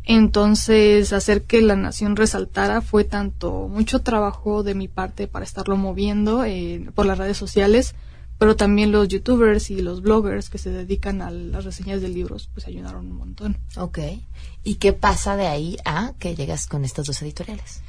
Entonces, 0.05 1.13
hacer 1.13 1.43
que 1.43 1.61
la 1.61 1.75
nación 1.75 2.15
resaltara 2.15 2.81
fue 2.81 3.03
tanto 3.03 3.67
mucho 3.67 4.01
trabajo 4.01 4.63
de 4.63 4.73
mi 4.73 4.87
parte 4.87 5.27
para 5.27 5.45
estarlo 5.45 5.77
moviendo 5.77 6.45
eh, 6.45 6.89
por 6.95 7.05
las 7.05 7.17
redes 7.17 7.37
sociales, 7.37 7.93
pero 8.39 8.55
también 8.55 8.93
los 8.93 9.09
youtubers 9.09 9.69
y 9.69 9.81
los 9.81 10.01
bloggers 10.01 10.49
que 10.49 10.57
se 10.57 10.71
dedican 10.71 11.21
a 11.21 11.29
las 11.29 11.65
reseñas 11.65 12.01
de 12.01 12.07
libros, 12.07 12.49
pues 12.53 12.65
ayudaron 12.67 13.11
un 13.11 13.17
montón. 13.17 13.57
Ok. 13.75 13.99
¿Y 14.63 14.75
qué 14.75 14.93
pasa 14.93 15.35
de 15.35 15.47
ahí 15.47 15.77
a 15.83 16.13
que 16.19 16.35
llegas 16.35 16.65
con 16.65 16.85
estas 16.85 17.05
dos 17.05 17.21
editoriales? 17.21 17.81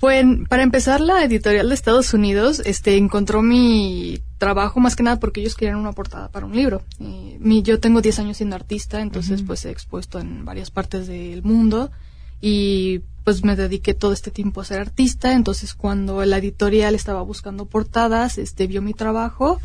Pues, 0.00 0.26
para 0.48 0.64
empezar, 0.64 1.00
la 1.00 1.22
editorial 1.22 1.68
de 1.68 1.74
Estados 1.76 2.12
Unidos 2.12 2.60
este, 2.64 2.96
encontró 2.96 3.42
mi 3.42 4.20
trabajo 4.38 4.80
más 4.80 4.96
que 4.96 5.04
nada 5.04 5.20
porque 5.20 5.40
ellos 5.40 5.54
querían 5.54 5.78
una 5.78 5.92
portada 5.92 6.32
para 6.32 6.46
un 6.46 6.56
libro. 6.56 6.82
Eh, 6.98 7.36
mi, 7.38 7.62
yo 7.62 7.78
tengo 7.78 8.02
10 8.02 8.18
años 8.18 8.38
siendo 8.38 8.56
artista, 8.56 9.00
entonces 9.00 9.42
pues 9.42 9.64
he 9.64 9.70
expuesto 9.70 10.18
en 10.18 10.44
varias 10.44 10.72
partes 10.72 11.06
del 11.06 11.44
mundo 11.44 11.92
y 12.40 13.02
pues 13.22 13.44
me 13.44 13.54
dediqué 13.54 13.94
todo 13.94 14.12
este 14.12 14.32
tiempo 14.32 14.60
a 14.60 14.64
ser 14.64 14.80
artista. 14.80 15.32
Entonces 15.32 15.74
cuando 15.74 16.24
la 16.24 16.38
editorial 16.38 16.96
estaba 16.96 17.22
buscando 17.22 17.66
portadas, 17.66 18.36
este, 18.36 18.66
vio 18.66 18.82
mi 18.82 18.92
trabajo 18.92 19.60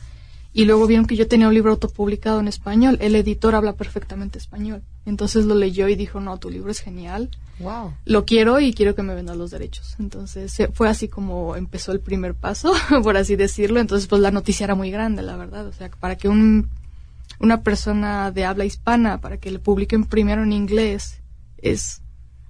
y 0.54 0.66
luego 0.66 0.86
vieron 0.88 1.06
que 1.06 1.16
yo 1.16 1.28
tenía 1.28 1.48
un 1.48 1.54
libro 1.54 1.72
autopublicado 1.72 2.40
en 2.40 2.48
español. 2.48 2.98
El 3.02 3.16
editor 3.16 3.56
habla 3.56 3.74
perfectamente 3.74 4.38
español. 4.38 4.82
Entonces 5.06 5.46
lo 5.46 5.56
leyó 5.56 5.88
y 5.88 5.96
dijo, 5.96 6.20
no, 6.20 6.38
tu 6.38 6.50
libro 6.50 6.72
es 6.72 6.80
genial 6.80 7.30
Wow. 7.60 7.94
lo 8.06 8.26
quiero 8.26 8.60
y 8.60 8.74
quiero 8.74 8.96
que 8.96 9.04
me 9.04 9.14
vendan 9.14 9.38
los 9.38 9.52
derechos. 9.52 9.96
Entonces 10.00 10.58
fue 10.74 10.90
así 10.90 11.08
como 11.08 11.56
empezó 11.56 11.92
el 11.92 12.00
primer 12.00 12.34
paso, 12.34 12.74
por 13.04 13.18
así 13.18 13.36
decirlo. 13.36 13.80
Entonces 13.80 14.08
pues 14.08 14.22
la 14.22 14.32
noticia 14.32 14.64
era 14.64 14.74
muy 14.76 14.90
grande, 14.92 15.22
la 15.22 15.36
verdad. 15.38 15.68
O 15.68 15.72
sea, 15.74 15.90
para 16.00 16.16
que 16.18 16.28
un, 16.28 16.70
una 17.40 17.62
persona 17.62 18.32
de 18.32 18.46
habla 18.46 18.66
hispana, 18.66 19.20
para 19.22 19.38
que 19.38 19.52
le 19.52 19.60
publiquen 19.60 20.06
primero 20.06 20.42
en 20.44 20.54
inglés, 20.54 21.20
es, 21.60 22.02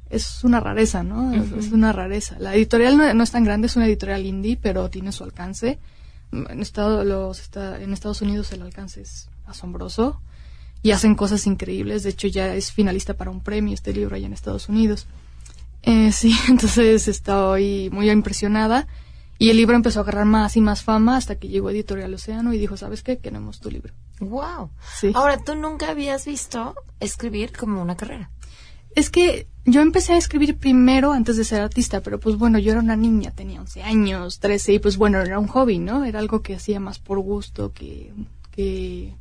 es 0.10 0.44
una 0.44 0.60
rareza, 0.62 1.04
¿no? 1.04 1.34
Es- 1.34 1.52
Es 1.68 1.72
una 1.74 1.92
rareza. 1.92 2.38
La 2.40 2.56
editorial 2.56 2.96
no, 2.98 3.14
no 3.14 3.24
es 3.24 3.32
tan 3.32 3.44
grande, 3.44 3.68
es 3.68 3.76
una 3.76 3.86
editorial 3.88 4.26
indie, 4.26 4.58
pero 4.62 4.90
tiene 4.90 5.12
su 5.12 5.24
alcance. 5.26 5.78
En, 6.32 6.62
estado, 6.62 7.04
los, 7.04 7.40
esta- 7.40 7.82
en 7.82 7.94
Estados 7.94 8.22
Unidos 8.22 8.52
el 8.52 8.62
alcance 8.62 9.02
es 9.02 9.30
asombroso 9.46 10.22
y 10.84 10.92
hacen 10.92 11.16
cosas 11.16 11.46
increíbles. 11.48 12.04
De 12.04 12.10
hecho, 12.12 12.28
ya 12.28 12.54
es 12.56 12.72
finalista 12.72 13.14
para 13.16 13.32
un 13.32 13.42
premio 13.42 13.74
este 13.74 13.94
libro 13.94 14.16
allá 14.16 14.28
en 14.28 14.34
Estados 14.34 14.70
Unidos. 14.70 15.08
Eh, 15.84 16.12
sí, 16.14 16.34
entonces 16.48 17.08
estoy 17.08 17.90
muy 17.92 18.10
impresionada. 18.10 18.88
Y 19.38 19.50
el 19.50 19.58
libro 19.58 19.76
empezó 19.76 20.00
a 20.00 20.04
agarrar 20.04 20.26
más 20.26 20.56
y 20.56 20.62
más 20.62 20.84
fama 20.84 21.18
hasta 21.18 21.36
que 21.36 21.48
llegó 21.48 21.72
Editorial 21.72 22.14
Océano 22.14 22.54
y 22.54 22.60
dijo, 22.60 22.78
¿sabes 22.78 23.02
qué? 23.02 23.18
Queremos 23.18 23.60
tu 23.60 23.72
libro. 23.72 23.92
Wow. 24.20 24.70
Sí. 25.00 25.12
Ahora, 25.16 25.40
tú 25.44 25.56
nunca 25.56 25.90
habías 25.90 26.26
visto 26.26 26.76
escribir 27.00 27.52
como 27.52 27.82
una 27.82 27.98
carrera. 27.98 28.30
Es 28.96 29.10
que 29.10 29.48
yo 29.66 29.82
empecé 29.82 30.14
a 30.14 30.18
escribir 30.18 30.58
primero 30.58 31.12
antes 31.14 31.38
de 31.38 31.44
ser 31.44 31.62
artista, 31.62 32.02
pero 32.02 32.20
pues 32.20 32.36
bueno, 32.38 32.58
yo 32.60 32.72
era 32.72 32.82
una 32.82 32.96
niña, 32.96 33.32
tenía 33.32 33.62
11 33.62 33.84
años, 33.84 34.40
13, 34.40 34.74
y 34.74 34.80
pues 34.80 34.98
bueno, 34.98 35.22
era 35.22 35.40
un 35.40 35.48
hobby, 35.48 35.78
¿no? 35.80 36.04
Era 36.04 36.20
algo 36.20 36.42
que 36.42 36.56
hacía 36.56 36.80
más 36.80 37.00
por 37.00 37.20
gusto 37.20 37.72
que, 37.72 38.12
que, 38.52 39.14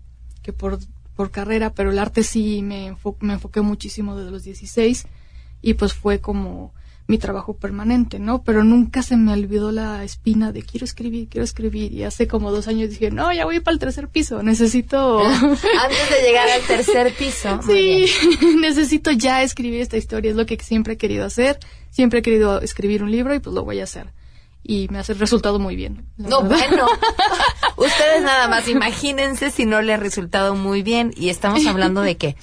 que 0.42 0.52
por, 0.52 0.78
por 1.14 1.30
carrera, 1.30 1.72
pero 1.74 1.90
el 1.90 1.98
arte 1.98 2.22
sí 2.22 2.62
me, 2.62 2.90
enfo- 2.92 3.16
me 3.20 3.34
enfoqué 3.34 3.60
muchísimo 3.60 4.16
desde 4.16 4.30
los 4.30 4.42
16 4.44 5.06
y 5.62 5.74
pues 5.74 5.92
fue 5.92 6.20
como 6.20 6.72
mi 7.10 7.18
trabajo 7.18 7.54
permanente, 7.54 8.20
¿no? 8.20 8.42
Pero 8.44 8.62
nunca 8.62 9.02
se 9.02 9.16
me 9.16 9.32
olvidó 9.32 9.72
la 9.72 10.04
espina 10.04 10.52
de 10.52 10.62
quiero 10.62 10.84
escribir, 10.84 11.28
quiero 11.28 11.44
escribir. 11.44 11.92
Y 11.92 12.04
hace 12.04 12.28
como 12.28 12.52
dos 12.52 12.68
años 12.68 12.88
dije, 12.88 13.10
no, 13.10 13.32
ya 13.32 13.44
voy 13.44 13.58
para 13.58 13.72
el 13.72 13.80
tercer 13.80 14.08
piso, 14.08 14.44
necesito... 14.44 15.18
Antes 15.24 16.10
de 16.10 16.22
llegar 16.24 16.48
al 16.48 16.62
tercer 16.62 17.12
piso. 17.14 17.60
Sí, 17.70 18.06
necesito 18.60 19.10
ya 19.10 19.42
escribir 19.42 19.80
esta 19.80 19.96
historia, 19.96 20.30
es 20.30 20.36
lo 20.36 20.46
que 20.46 20.56
siempre 20.62 20.94
he 20.94 20.96
querido 20.96 21.24
hacer. 21.24 21.58
Siempre 21.90 22.20
he 22.20 22.22
querido 22.22 22.60
escribir 22.60 23.02
un 23.02 23.10
libro 23.10 23.34
y 23.34 23.40
pues 23.40 23.54
lo 23.54 23.64
voy 23.64 23.80
a 23.80 23.84
hacer. 23.84 24.12
Y 24.62 24.86
me 24.90 24.98
ha 24.98 25.02
resultado 25.02 25.58
muy 25.58 25.74
bien. 25.74 26.06
No, 26.16 26.42
verdad. 26.42 26.68
bueno. 26.68 26.86
Ustedes 27.76 28.22
nada 28.22 28.46
más 28.46 28.68
imagínense 28.68 29.50
si 29.50 29.66
no 29.66 29.82
le 29.82 29.94
ha 29.94 29.96
resultado 29.96 30.54
muy 30.54 30.82
bien. 30.82 31.12
Y 31.16 31.30
estamos 31.30 31.66
hablando 31.66 32.02
de 32.02 32.16
que 32.16 32.36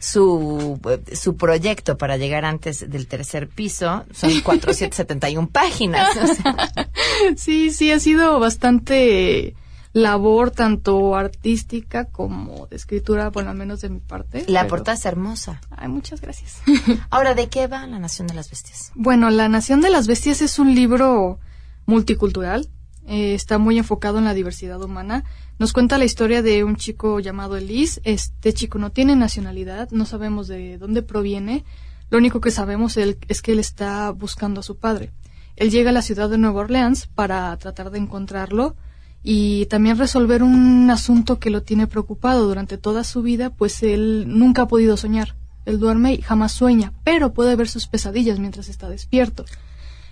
su, 0.00 0.78
eh, 0.88 1.16
su 1.16 1.36
proyecto 1.36 1.96
para 1.98 2.16
llegar 2.16 2.44
antes 2.44 2.88
del 2.90 3.06
tercer 3.08 3.48
piso 3.48 4.04
son 4.12 4.40
471 4.44 5.48
páginas. 5.48 6.16
O 6.16 6.26
sea, 6.34 6.56
Sí, 7.36 7.70
sí, 7.70 7.90
ha 7.92 7.98
sido 8.00 8.38
bastante 8.38 9.54
labor 9.94 10.50
tanto 10.50 11.16
artística 11.16 12.04
como 12.04 12.66
de 12.68 12.76
escritura, 12.76 13.30
bueno, 13.30 13.50
al 13.50 13.56
menos 13.56 13.80
de 13.80 13.88
mi 13.88 14.00
parte. 14.00 14.44
la 14.46 14.60
pero- 14.60 14.68
portada 14.70 14.96
es 14.96 15.04
hermosa. 15.06 15.60
Ay, 15.70 15.88
muchas 15.88 16.20
gracias. 16.20 16.60
Ahora, 17.10 17.34
¿de 17.34 17.48
qué 17.48 17.66
va 17.66 17.86
La 17.86 17.98
Nación 17.98 18.28
de 18.28 18.34
las 18.34 18.50
Bestias? 18.50 18.92
Bueno, 18.94 19.30
La 19.30 19.48
Nación 19.48 19.80
de 19.80 19.90
las 19.90 20.06
Bestias 20.06 20.40
es 20.42 20.58
un 20.58 20.74
libro 20.74 21.40
multicultural. 21.86 22.68
eh, 23.06 23.34
está 23.34 23.56
muy 23.58 23.78
enfocado 23.78 24.18
en 24.18 24.24
la 24.26 24.34
diversidad 24.34 24.80
humana. 24.82 25.24
Nos 25.58 25.72
cuenta 25.72 25.98
la 25.98 26.04
historia 26.04 26.40
de 26.42 26.62
un 26.62 26.76
chico 26.76 27.18
llamado 27.18 27.56
Elise. 27.56 28.00
Este 28.04 28.52
chico 28.52 28.78
no 28.78 28.90
tiene 28.90 29.16
nacionalidad, 29.16 29.90
no 29.90 30.06
sabemos 30.06 30.46
de 30.46 30.78
dónde 30.78 31.02
proviene. 31.02 31.64
Lo 32.10 32.18
único 32.18 32.40
que 32.40 32.50
sabemos 32.52 32.96
el- 32.96 33.18
es 33.28 33.42
que 33.42 33.52
él 33.52 33.58
está 33.58 34.10
buscando 34.10 34.60
a 34.60 34.62
su 34.62 34.76
padre. 34.76 35.10
Él 35.56 35.70
llega 35.70 35.90
a 35.90 35.92
la 35.92 36.02
ciudad 36.02 36.30
de 36.30 36.38
Nueva 36.38 36.60
Orleans 36.60 37.08
para 37.08 37.56
tratar 37.56 37.90
de 37.90 37.98
encontrarlo 37.98 38.76
y 39.24 39.66
también 39.66 39.98
resolver 39.98 40.44
un 40.44 40.88
asunto 40.90 41.40
que 41.40 41.50
lo 41.50 41.62
tiene 41.64 41.88
preocupado 41.88 42.46
durante 42.46 42.78
toda 42.78 43.02
su 43.02 43.22
vida, 43.22 43.50
pues 43.50 43.82
él 43.82 44.26
nunca 44.28 44.62
ha 44.62 44.68
podido 44.68 44.96
soñar. 44.96 45.34
Él 45.64 45.80
duerme 45.80 46.14
y 46.14 46.22
jamás 46.22 46.52
sueña, 46.52 46.92
pero 47.02 47.34
puede 47.34 47.56
ver 47.56 47.68
sus 47.68 47.88
pesadillas 47.88 48.38
mientras 48.38 48.68
está 48.68 48.88
despierto. 48.88 49.44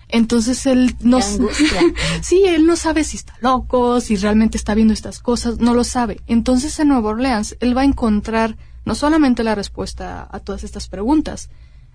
Entonces 0.09 0.67
él 0.67 0.97
no 1.01 1.21
sí, 2.23 2.45
él 2.47 2.67
no 2.67 2.77
sabe 2.77 3.05
si 3.05 3.17
está 3.17 3.37
loco, 3.41 4.01
si 4.01 4.17
realmente 4.17 4.57
está 4.57 4.75
viendo 4.75 4.95
estas 4.95 5.21
cosas, 5.21 5.59
no 5.59 5.75
lo 5.75 5.85
sabe. 5.85 6.21
Entonces 6.27 6.79
en 6.79 6.89
Nueva 6.89 7.11
Orleans 7.11 7.57
él 7.61 7.77
va 7.77 7.83
a 7.83 7.87
encontrar 7.87 8.57
no 8.85 8.95
solamente 8.95 9.43
la 9.43 9.55
respuesta 9.55 10.29
a 10.31 10.41
todas 10.41 10.63
estas 10.63 10.89
preguntas, 10.89 11.51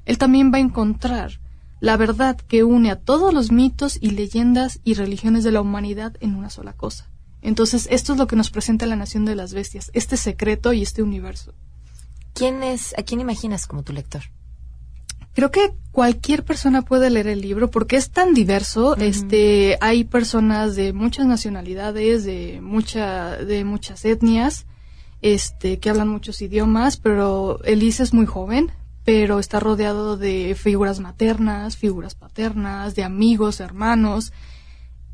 él 0.06 0.18
también 0.18 0.52
va 0.52 0.58
a 0.58 0.62
encontrar 0.62 1.40
la 1.80 1.98
verdad 1.98 2.38
que 2.38 2.64
une 2.64 2.92
a 2.92 3.00
todos 3.00 3.34
los 3.34 3.52
mitos 3.52 3.98
y 4.00 4.12
leyendas 4.12 4.80
y 4.84 4.94
religiones 4.94 5.44
de 5.44 5.52
la 5.52 5.62
humanidad 5.62 6.16
en 6.20 6.36
una 6.36 6.50
sola 6.50 6.74
cosa. 6.74 7.10
Entonces, 7.42 7.88
esto 7.90 8.14
es 8.14 8.20
lo 8.20 8.28
que 8.28 8.36
nos 8.36 8.52
presenta 8.52 8.86
la 8.86 8.96
Nación 8.96 9.26
de 9.26 9.36
las 9.36 9.54
Bestias, 9.54 9.90
este 9.94 10.16
secreto 10.16 10.74
y 10.74 10.84
este 10.84 11.02
universo. 11.02 11.56
¿Quién 12.34 12.62
es, 12.62 12.94
¿A 13.00 13.04
quién 13.04 13.20
imaginas 13.20 13.66
como 13.66 13.82
tu 13.82 13.94
lector? 13.94 14.22
Creo 15.34 15.50
que 15.50 15.72
cualquier 15.92 16.44
persona 16.44 16.82
puede 16.82 17.10
leer 17.10 17.28
el 17.28 17.42
libro 17.42 17.72
porque 17.72 17.96
es 17.96 18.10
tan 18.10 18.34
diverso. 18.34 18.98
Este, 18.98 19.78
hay 19.82 20.04
personas 20.04 20.76
de 20.76 20.94
muchas 20.94 21.26
nacionalidades, 21.26 22.24
de 22.26 22.60
mucha, 22.62 23.38
de 23.38 23.64
muchas 23.64 24.04
etnias, 24.04 24.66
este, 25.22 25.80
que 25.80 25.90
hablan 25.90 26.10
muchos 26.10 26.42
idiomas, 26.42 26.98
pero 26.98 27.60
Elise 27.64 28.04
es 28.04 28.14
muy 28.14 28.26
joven, 28.26 28.72
pero 29.06 29.40
está 29.40 29.60
rodeado 29.60 30.18
de 30.18 30.56
figuras 30.56 31.00
maternas, 31.00 31.78
figuras 31.78 32.16
paternas, 32.16 32.96
de 32.96 33.04
amigos, 33.04 33.60
hermanos. 33.62 34.34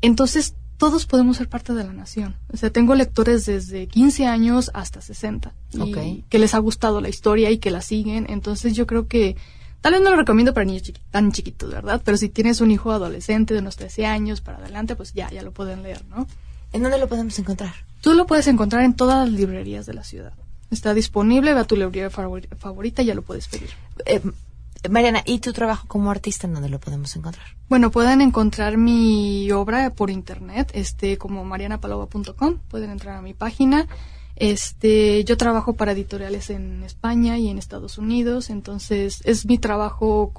Entonces, 0.00 0.54
todos 0.78 1.06
podemos 1.06 1.36
ser 1.36 1.48
parte 1.48 1.74
de 1.74 1.84
la 1.84 1.92
nación. 1.92 2.36
O 2.52 2.56
sea, 2.56 2.70
tengo 2.70 2.94
lectores 2.94 3.46
desde 3.46 3.88
15 3.88 4.26
años 4.26 4.70
hasta 4.74 5.00
60 5.00 5.52
y 5.72 6.24
que 6.28 6.38
les 6.38 6.54
ha 6.54 6.58
gustado 6.58 7.00
la 7.00 7.08
historia 7.08 7.50
y 7.50 7.58
que 7.58 7.70
la 7.70 7.82
siguen. 7.82 8.26
Entonces, 8.28 8.74
yo 8.74 8.86
creo 8.86 9.08
que 9.08 9.36
Tal 9.80 9.92
vez 9.92 10.02
no 10.02 10.10
lo 10.10 10.16
recomiendo 10.16 10.52
para 10.52 10.64
niños 10.64 10.92
tan 11.10 11.32
chiquitos, 11.32 11.70
¿verdad? 11.70 12.02
Pero 12.04 12.16
si 12.16 12.28
tienes 12.28 12.60
un 12.60 12.70
hijo 12.70 12.90
adolescente 12.90 13.54
de 13.54 13.60
unos 13.60 13.76
13 13.76 14.06
años 14.06 14.40
para 14.40 14.58
adelante, 14.58 14.96
pues 14.96 15.12
ya, 15.12 15.30
ya 15.30 15.42
lo 15.42 15.52
pueden 15.52 15.82
leer, 15.82 16.04
¿no? 16.06 16.26
¿En 16.72 16.82
dónde 16.82 16.98
lo 16.98 17.08
podemos 17.08 17.38
encontrar? 17.38 17.74
Tú 18.00 18.14
lo 18.14 18.26
puedes 18.26 18.46
encontrar 18.48 18.82
en 18.82 18.94
todas 18.94 19.28
las 19.28 19.38
librerías 19.38 19.86
de 19.86 19.94
la 19.94 20.04
ciudad. 20.04 20.32
Está 20.70 20.94
disponible, 20.94 21.54
ve 21.54 21.60
a 21.60 21.64
tu 21.64 21.76
librería 21.76 22.10
favorita 22.10 23.02
y 23.02 23.06
ya 23.06 23.14
lo 23.14 23.22
puedes 23.22 23.48
pedir. 23.48 23.70
Eh, 24.04 24.20
Mariana, 24.90 25.22
¿y 25.24 25.38
tu 25.40 25.52
trabajo 25.52 25.86
como 25.88 26.10
artista 26.10 26.46
en 26.46 26.54
dónde 26.54 26.68
lo 26.68 26.78
podemos 26.78 27.14
encontrar? 27.16 27.46
Bueno, 27.68 27.90
pueden 27.90 28.20
encontrar 28.20 28.76
mi 28.76 29.50
obra 29.50 29.90
por 29.90 30.10
internet, 30.10 30.70
este, 30.74 31.18
como 31.18 31.44
marianapalova.com. 31.44 32.58
Pueden 32.68 32.90
entrar 32.90 33.16
a 33.16 33.22
mi 33.22 33.34
página 33.34 33.88
este, 34.40 35.24
yo 35.24 35.36
trabajo 35.36 35.74
para 35.74 35.92
editoriales 35.92 36.50
en 36.50 36.84
España 36.84 37.38
y 37.38 37.48
en 37.48 37.58
Estados 37.58 37.98
Unidos, 37.98 38.50
entonces 38.50 39.20
es 39.24 39.46
mi 39.46 39.58
trabajo 39.58 40.32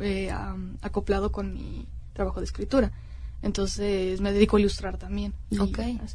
eh, 0.00 0.30
acoplado 0.82 1.32
con 1.32 1.54
mi 1.54 1.86
trabajo 2.12 2.40
de 2.40 2.46
escritura. 2.46 2.92
Entonces 3.42 4.20
me 4.20 4.32
dedico 4.32 4.56
a 4.56 4.60
ilustrar 4.60 4.98
también. 4.98 5.32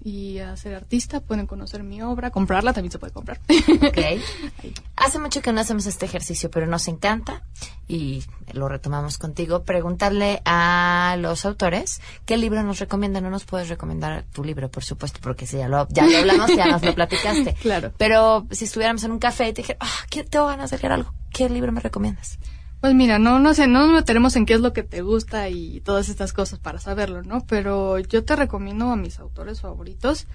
Y, 0.03 0.39
a 0.39 0.55
ser 0.57 0.75
artista. 0.75 1.21
Pueden 1.21 1.47
conocer 1.47 1.83
mi 1.83 2.01
obra, 2.01 2.29
comprarla 2.29 2.73
también 2.73 2.91
se 2.91 2.99
puede 2.99 3.13
comprar. 3.13 3.39
Hace 4.95 5.19
mucho 5.19 5.41
que 5.41 5.53
no 5.53 5.61
hacemos 5.61 5.85
este 5.85 6.05
ejercicio, 6.05 6.51
pero 6.51 6.67
nos 6.67 6.87
encanta 6.87 7.43
y 7.91 8.23
lo 8.53 8.69
retomamos 8.69 9.17
contigo. 9.17 9.63
Preguntarle 9.63 10.41
a 10.45 11.17
los 11.19 11.45
autores 11.45 11.99
qué 12.25 12.37
libro 12.37 12.63
nos 12.63 12.79
recomiendan. 12.79 13.23
No 13.23 13.29
nos 13.29 13.43
puedes 13.43 13.67
recomendar 13.67 14.23
tu 14.31 14.45
libro, 14.45 14.71
por 14.71 14.85
supuesto, 14.85 15.19
porque 15.21 15.45
si 15.45 15.57
ya 15.57 15.67
lo, 15.67 15.89
ya 15.89 16.05
lo 16.05 16.17
hablamos, 16.17 16.55
ya 16.55 16.67
nos 16.67 16.83
lo 16.83 16.95
platicaste. 16.95 17.55
Claro. 17.61 17.91
Pero 17.97 18.47
si 18.51 18.65
estuviéramos 18.65 19.03
en 19.03 19.11
un 19.11 19.19
café 19.19 19.49
y 19.49 19.53
te 19.53 19.61
dijera, 19.61 19.79
ah, 19.81 20.05
tengo 20.29 20.47
ganas 20.47 20.71
de 20.71 20.77
leer 20.77 20.93
algo, 20.93 21.13
¿qué 21.31 21.49
libro 21.49 21.71
me 21.71 21.81
recomiendas? 21.81 22.39
Pues 22.79 22.93
mira, 22.95 23.19
no, 23.19 23.39
no 23.39 23.53
sé, 23.53 23.67
no 23.67 23.85
nos 23.85 23.91
meteremos 23.91 24.35
en 24.35 24.45
qué 24.45 24.53
es 24.53 24.61
lo 24.61 24.73
que 24.73 24.83
te 24.83 25.01
gusta 25.01 25.49
y 25.49 25.81
todas 25.81 26.09
estas 26.09 26.33
cosas 26.33 26.59
para 26.59 26.79
saberlo, 26.79 27.23
¿no? 27.23 27.45
Pero 27.45 27.99
yo 27.99 28.23
te 28.23 28.35
recomiendo 28.35 28.89
a 28.89 28.95
mis 28.95 29.19
autores 29.19 29.61
favoritos. 29.61 30.27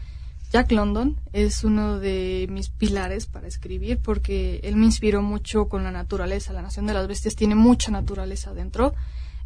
Jack 0.52 0.72
London 0.72 1.16
es 1.32 1.64
uno 1.64 1.98
de 1.98 2.46
mis 2.50 2.68
pilares 2.70 3.26
para 3.26 3.48
escribir 3.48 3.98
porque 3.98 4.60
él 4.62 4.76
me 4.76 4.86
inspiró 4.86 5.22
mucho 5.22 5.68
con 5.68 5.84
la 5.84 5.90
naturaleza. 5.90 6.52
La 6.52 6.62
Nación 6.62 6.86
de 6.86 6.94
las 6.94 7.08
Bestias 7.08 7.36
tiene 7.36 7.54
mucha 7.54 7.90
naturaleza 7.90 8.54
dentro. 8.54 8.94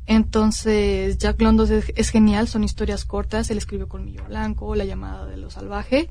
Entonces, 0.07 1.19
Jack 1.19 1.41
London 1.41 1.73
es, 1.73 1.93
es 1.95 2.11
genial, 2.11 2.49
son 2.49 2.65
historias 2.65 3.05
cortas. 3.05 3.51
Él 3.51 3.59
escribió 3.59 3.89
Colmillo 3.89 4.25
Blanco, 4.25 4.75
La 4.75 4.85
llamada 4.85 5.27
de 5.27 5.37
lo 5.37 5.51
salvaje. 5.51 6.11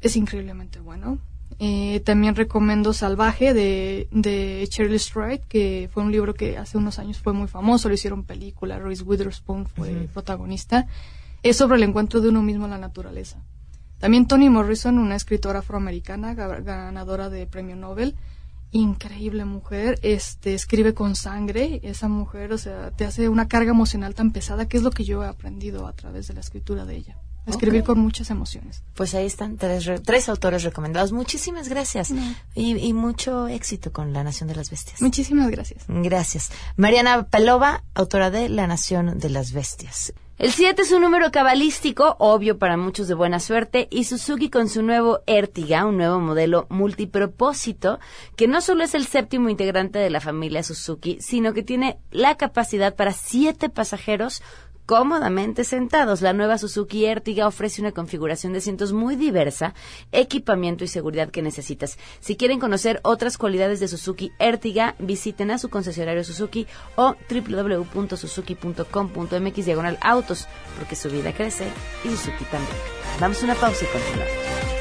Es 0.00 0.16
increíblemente 0.16 0.80
bueno. 0.80 1.18
Eh, 1.58 2.00
también 2.00 2.34
recomiendo 2.34 2.92
Salvaje 2.92 3.54
de, 3.54 4.08
de 4.10 4.66
Cheryl 4.68 4.98
Strayed, 4.98 5.40
que 5.48 5.88
fue 5.92 6.02
un 6.02 6.12
libro 6.12 6.34
que 6.34 6.58
hace 6.58 6.76
unos 6.76 6.98
años 6.98 7.18
fue 7.18 7.32
muy 7.32 7.48
famoso, 7.48 7.88
lo 7.88 7.94
hicieron 7.94 8.24
película, 8.24 8.78
Reese 8.78 9.04
Witherspoon 9.04 9.66
fue 9.66 10.08
protagonista. 10.12 10.86
Es 11.42 11.56
sobre 11.56 11.76
el 11.76 11.84
encuentro 11.84 12.20
de 12.20 12.28
uno 12.28 12.42
mismo 12.42 12.66
en 12.66 12.72
la 12.72 12.78
naturaleza. 12.78 13.38
También 13.98 14.26
Toni 14.26 14.50
Morrison, 14.50 14.98
una 14.98 15.16
escritora 15.16 15.60
afroamericana, 15.60 16.34
ganadora 16.34 17.30
de 17.30 17.46
premio 17.46 17.76
Nobel, 17.76 18.14
increíble 18.70 19.44
mujer, 19.44 19.98
este 20.02 20.54
escribe 20.54 20.92
con 20.92 21.16
sangre, 21.16 21.80
esa 21.82 22.08
mujer, 22.08 22.52
o 22.52 22.58
sea, 22.58 22.90
te 22.90 23.04
hace 23.04 23.28
una 23.28 23.48
carga 23.48 23.70
emocional 23.70 24.14
tan 24.14 24.32
pesada 24.32 24.68
que 24.68 24.76
es 24.76 24.82
lo 24.82 24.90
que 24.90 25.04
yo 25.04 25.24
he 25.24 25.26
aprendido 25.26 25.86
a 25.86 25.92
través 25.94 26.28
de 26.28 26.34
la 26.34 26.40
escritura 26.40 26.84
de 26.84 26.96
ella. 26.96 27.16
Escribir 27.46 27.84
con 27.84 27.98
muchas 27.98 28.30
emociones. 28.30 28.82
Pues 28.94 29.14
ahí 29.14 29.26
están 29.26 29.56
tres, 29.56 29.88
tres 30.04 30.28
autores 30.28 30.64
recomendados. 30.64 31.12
Muchísimas 31.12 31.68
gracias. 31.68 32.12
Y, 32.54 32.76
y, 32.76 32.92
mucho 32.92 33.48
éxito 33.48 33.92
con 33.92 34.12
La 34.12 34.24
Nación 34.24 34.48
de 34.48 34.56
las 34.56 34.70
Bestias. 34.70 35.00
Muchísimas 35.00 35.50
gracias. 35.50 35.84
Gracias. 35.88 36.50
Mariana 36.76 37.26
Palova, 37.28 37.84
autora 37.94 38.30
de 38.30 38.48
La 38.48 38.66
Nación 38.66 39.18
de 39.18 39.30
las 39.30 39.52
Bestias. 39.52 40.12
El 40.38 40.52
7 40.52 40.82
es 40.82 40.92
un 40.92 41.00
número 41.00 41.30
cabalístico, 41.30 42.14
obvio 42.18 42.58
para 42.58 42.76
muchos 42.76 43.08
de 43.08 43.14
buena 43.14 43.40
suerte, 43.40 43.88
y 43.90 44.04
Suzuki 44.04 44.50
con 44.50 44.68
su 44.68 44.82
nuevo 44.82 45.20
Ertiga, 45.26 45.86
un 45.86 45.96
nuevo 45.96 46.20
modelo 46.20 46.66
multipropósito, 46.68 47.98
que 48.36 48.46
no 48.46 48.60
solo 48.60 48.84
es 48.84 48.94
el 48.94 49.06
séptimo 49.06 49.48
integrante 49.48 49.98
de 49.98 50.10
la 50.10 50.20
familia 50.20 50.62
Suzuki, 50.62 51.16
sino 51.22 51.54
que 51.54 51.62
tiene 51.62 51.96
la 52.10 52.36
capacidad 52.36 52.94
para 52.94 53.12
siete 53.12 53.70
pasajeros 53.70 54.42
cómodamente 54.86 55.64
sentados. 55.64 56.22
La 56.22 56.32
nueva 56.32 56.56
Suzuki 56.58 57.04
Ertiga 57.04 57.46
ofrece 57.46 57.82
una 57.82 57.92
configuración 57.92 58.52
de 58.52 58.58
asientos 58.60 58.92
muy 58.92 59.16
diversa, 59.16 59.74
equipamiento 60.12 60.84
y 60.84 60.88
seguridad 60.88 61.30
que 61.30 61.42
necesitas. 61.42 61.98
Si 62.20 62.36
quieren 62.36 62.60
conocer 62.60 63.00
otras 63.02 63.36
cualidades 63.36 63.80
de 63.80 63.88
Suzuki 63.88 64.32
Ertiga, 64.38 64.94
visiten 64.98 65.50
a 65.50 65.58
su 65.58 65.68
concesionario 65.68 66.24
Suzuki 66.24 66.66
o 66.94 67.16
www.suzuki.com.mx 67.28 69.66
diagonal 69.66 69.98
autos, 70.00 70.46
porque 70.78 70.96
su 70.96 71.10
vida 71.10 71.34
crece 71.34 71.68
y 72.04 72.08
Suzuki 72.10 72.44
también. 72.44 72.76
Damos 73.20 73.42
una 73.42 73.54
pausa 73.54 73.84
y 73.84 73.88
continuamos. 73.88 74.75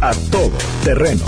A 0.00 0.12
todo 0.30 0.56
terreno. 0.82 1.26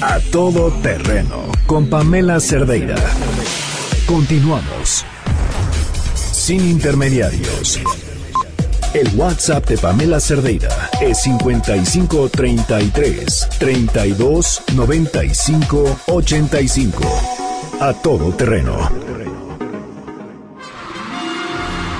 A 0.00 0.18
todo 0.32 0.72
terreno 0.82 1.44
con 1.68 1.88
Pamela 1.88 2.40
Cerdeira. 2.40 2.96
Continuamos. 4.06 5.04
Sin 6.16 6.68
intermediarios. 6.68 7.78
El 8.92 9.08
WhatsApp 9.14 9.64
de 9.68 9.78
Pamela 9.78 10.18
Cerdeira 10.18 10.90
es 11.00 11.22
5533 11.22 13.48
32 13.60 14.62
95 14.74 15.96
85. 16.08 17.04
A 17.78 17.92
todo 17.92 18.32
terreno. 18.32 19.15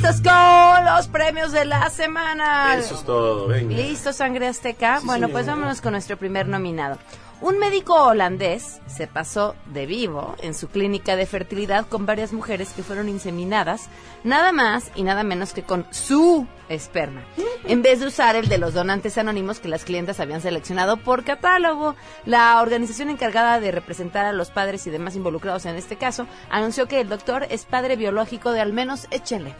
Listos 0.00 0.20
con 0.20 0.84
los 0.84 1.08
premios 1.08 1.50
de 1.50 1.64
la 1.64 1.90
semana. 1.90 2.76
Eso 2.76 2.94
es 2.94 3.02
todo, 3.02 3.48
venga. 3.48 3.74
¿Listo, 3.74 4.12
Sangre 4.12 4.46
Azteca? 4.46 5.00
Sí, 5.00 5.06
bueno, 5.06 5.28
pues 5.28 5.46
vámonos 5.46 5.80
con 5.80 5.92
nuestro 5.92 6.16
primer 6.16 6.46
nominado. 6.46 6.98
Un 7.40 7.58
médico 7.58 7.94
holandés 7.94 8.80
se 8.86 9.06
pasó 9.06 9.56
de 9.66 9.86
vivo 9.86 10.36
en 10.40 10.54
su 10.54 10.68
clínica 10.68 11.16
de 11.16 11.26
fertilidad 11.26 11.86
con 11.86 12.06
varias 12.06 12.32
mujeres 12.32 12.72
que 12.74 12.82
fueron 12.82 13.08
inseminadas, 13.08 13.88
nada 14.24 14.52
más 14.52 14.90
y 14.94 15.02
nada 15.02 15.22
menos 15.22 15.52
que 15.52 15.62
con 15.62 15.86
su 15.92 16.46
esperma, 16.68 17.22
en 17.64 17.82
vez 17.82 18.00
de 18.00 18.06
usar 18.06 18.34
el 18.34 18.48
de 18.48 18.58
los 18.58 18.74
donantes 18.74 19.18
anónimos 19.18 19.60
que 19.60 19.68
las 19.68 19.84
clientas 19.84 20.20
habían 20.20 20.42
seleccionado 20.42 20.96
por 20.96 21.24
catálogo. 21.24 21.94
La 22.24 22.60
organización 22.60 23.08
encargada 23.08 23.60
de 23.60 23.72
representar 23.72 24.26
a 24.26 24.32
los 24.32 24.50
padres 24.50 24.86
y 24.86 24.90
demás 24.90 25.16
involucrados 25.16 25.64
en 25.66 25.76
este 25.76 25.96
caso 25.96 26.26
anunció 26.50 26.86
que 26.86 27.00
el 27.00 27.08
doctor 27.08 27.46
es 27.50 27.64
padre 27.64 27.96
biológico 27.96 28.52
de 28.52 28.60
al 28.60 28.72
menos, 28.72 29.06
échenle. 29.10 29.54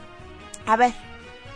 A 0.68 0.76
ver, 0.76 0.92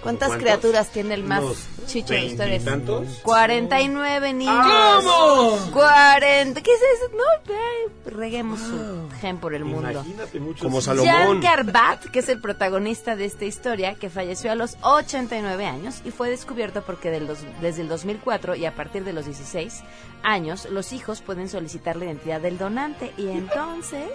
¿cuántas 0.02 0.28
¿Cuántos? 0.28 0.42
criaturas 0.48 0.88
tiene 0.90 1.14
el 1.14 1.24
más 1.24 1.42
¿Unos 1.42 1.56
chicho 1.86 2.12
de 2.14 2.24
historia? 2.24 2.46
veintitantos? 2.58 3.08
49 3.22 4.32
niños. 4.32 5.04
¿Cómo? 5.04 5.58
40. 5.72 6.60
¿Qué 6.60 6.70
es 6.72 6.80
eso? 6.80 7.16
No, 7.16 7.24
ve, 7.54 8.10
reguemos 8.10 8.60
su 8.60 9.08
gen 9.20 9.38
por 9.38 9.54
el 9.54 9.64
mundo. 9.64 9.90
Imagínate 9.90 10.40
muchos. 10.40 10.62
Como 10.62 10.80
Salomón. 10.80 11.40
Garbat, 11.40 12.04
que 12.06 12.18
es 12.20 12.28
el 12.28 12.40
protagonista 12.40 13.16
de 13.16 13.24
esta 13.24 13.44
historia, 13.44 13.94
que 13.94 14.10
falleció 14.10 14.52
a 14.52 14.54
los 14.54 14.76
89 14.82 15.66
años 15.66 16.00
y 16.04 16.10
fue 16.10 16.30
descubierto 16.30 16.82
porque 16.82 17.10
del 17.10 17.26
dos- 17.26 17.44
desde 17.60 17.82
el 17.82 17.88
2004 17.88 18.54
y 18.56 18.66
a 18.66 18.74
partir 18.74 19.04
de 19.04 19.12
los 19.12 19.24
16 19.24 19.82
años, 20.22 20.66
los 20.70 20.92
hijos 20.92 21.20
pueden 21.20 21.48
solicitar 21.48 21.96
la 21.96 22.04
identidad 22.06 22.40
del 22.40 22.58
donante 22.58 23.12
y 23.16 23.28
entonces, 23.28 24.10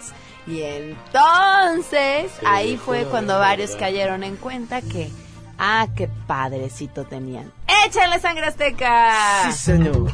y 0.45 0.61
entonces, 0.61 2.31
ahí 2.45 2.77
fue 2.77 3.03
cuando 3.05 3.37
varios 3.39 3.75
cayeron 3.75 4.23
en 4.23 4.37
cuenta 4.37 4.81
que, 4.81 5.09
ah, 5.57 5.87
qué 5.95 6.09
padrecito 6.27 7.05
tenían. 7.05 7.51
¡Échale 7.85 8.19
sangre 8.19 8.47
azteca! 8.47 9.51
Sí, 9.51 9.57
señor. 9.57 10.11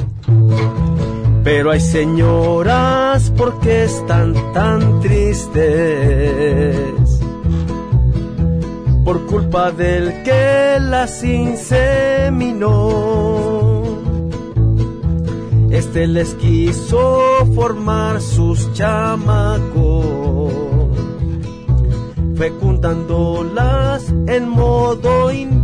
Pero 1.44 1.72
hay 1.72 1.82
señoras 1.82 3.32
porque 3.36 3.84
están 3.84 4.34
tan 4.54 5.02
tristes 5.02 6.78
por 9.04 9.26
culpa 9.26 9.72
del 9.72 10.24
que 10.24 10.78
las 10.80 11.24
inseminó. 11.24 12.72
Este 15.70 16.08
les 16.08 16.34
quiso 16.36 17.46
formar 17.56 18.22
sus 18.22 18.72
chamacos, 18.74 20.54
fecundándolas 22.38 24.13
en 24.28 24.50
modo 24.50 25.32
in 25.32 25.64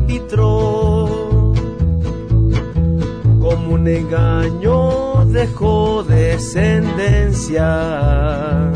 como 3.39 3.73
un 3.73 3.87
engaño 3.87 5.25
dejó 5.25 6.03
descendencia. 6.03 8.71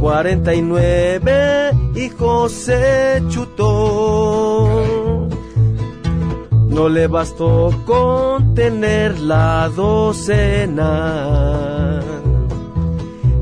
49 0.00 1.72
hijos 1.96 2.52
se 2.52 3.20
chutó. 3.28 5.28
No 6.68 6.88
le 6.88 7.06
bastó 7.06 7.70
con 7.86 8.54
tener 8.54 9.20
la 9.20 9.70
docena. 9.74 11.93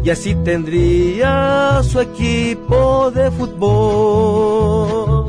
Y 0.05 0.11
así 0.11 0.35
tendría 0.35 1.81
su 1.85 2.01
equipo 2.01 3.13
de 3.13 3.31
fútbol. 3.31 5.27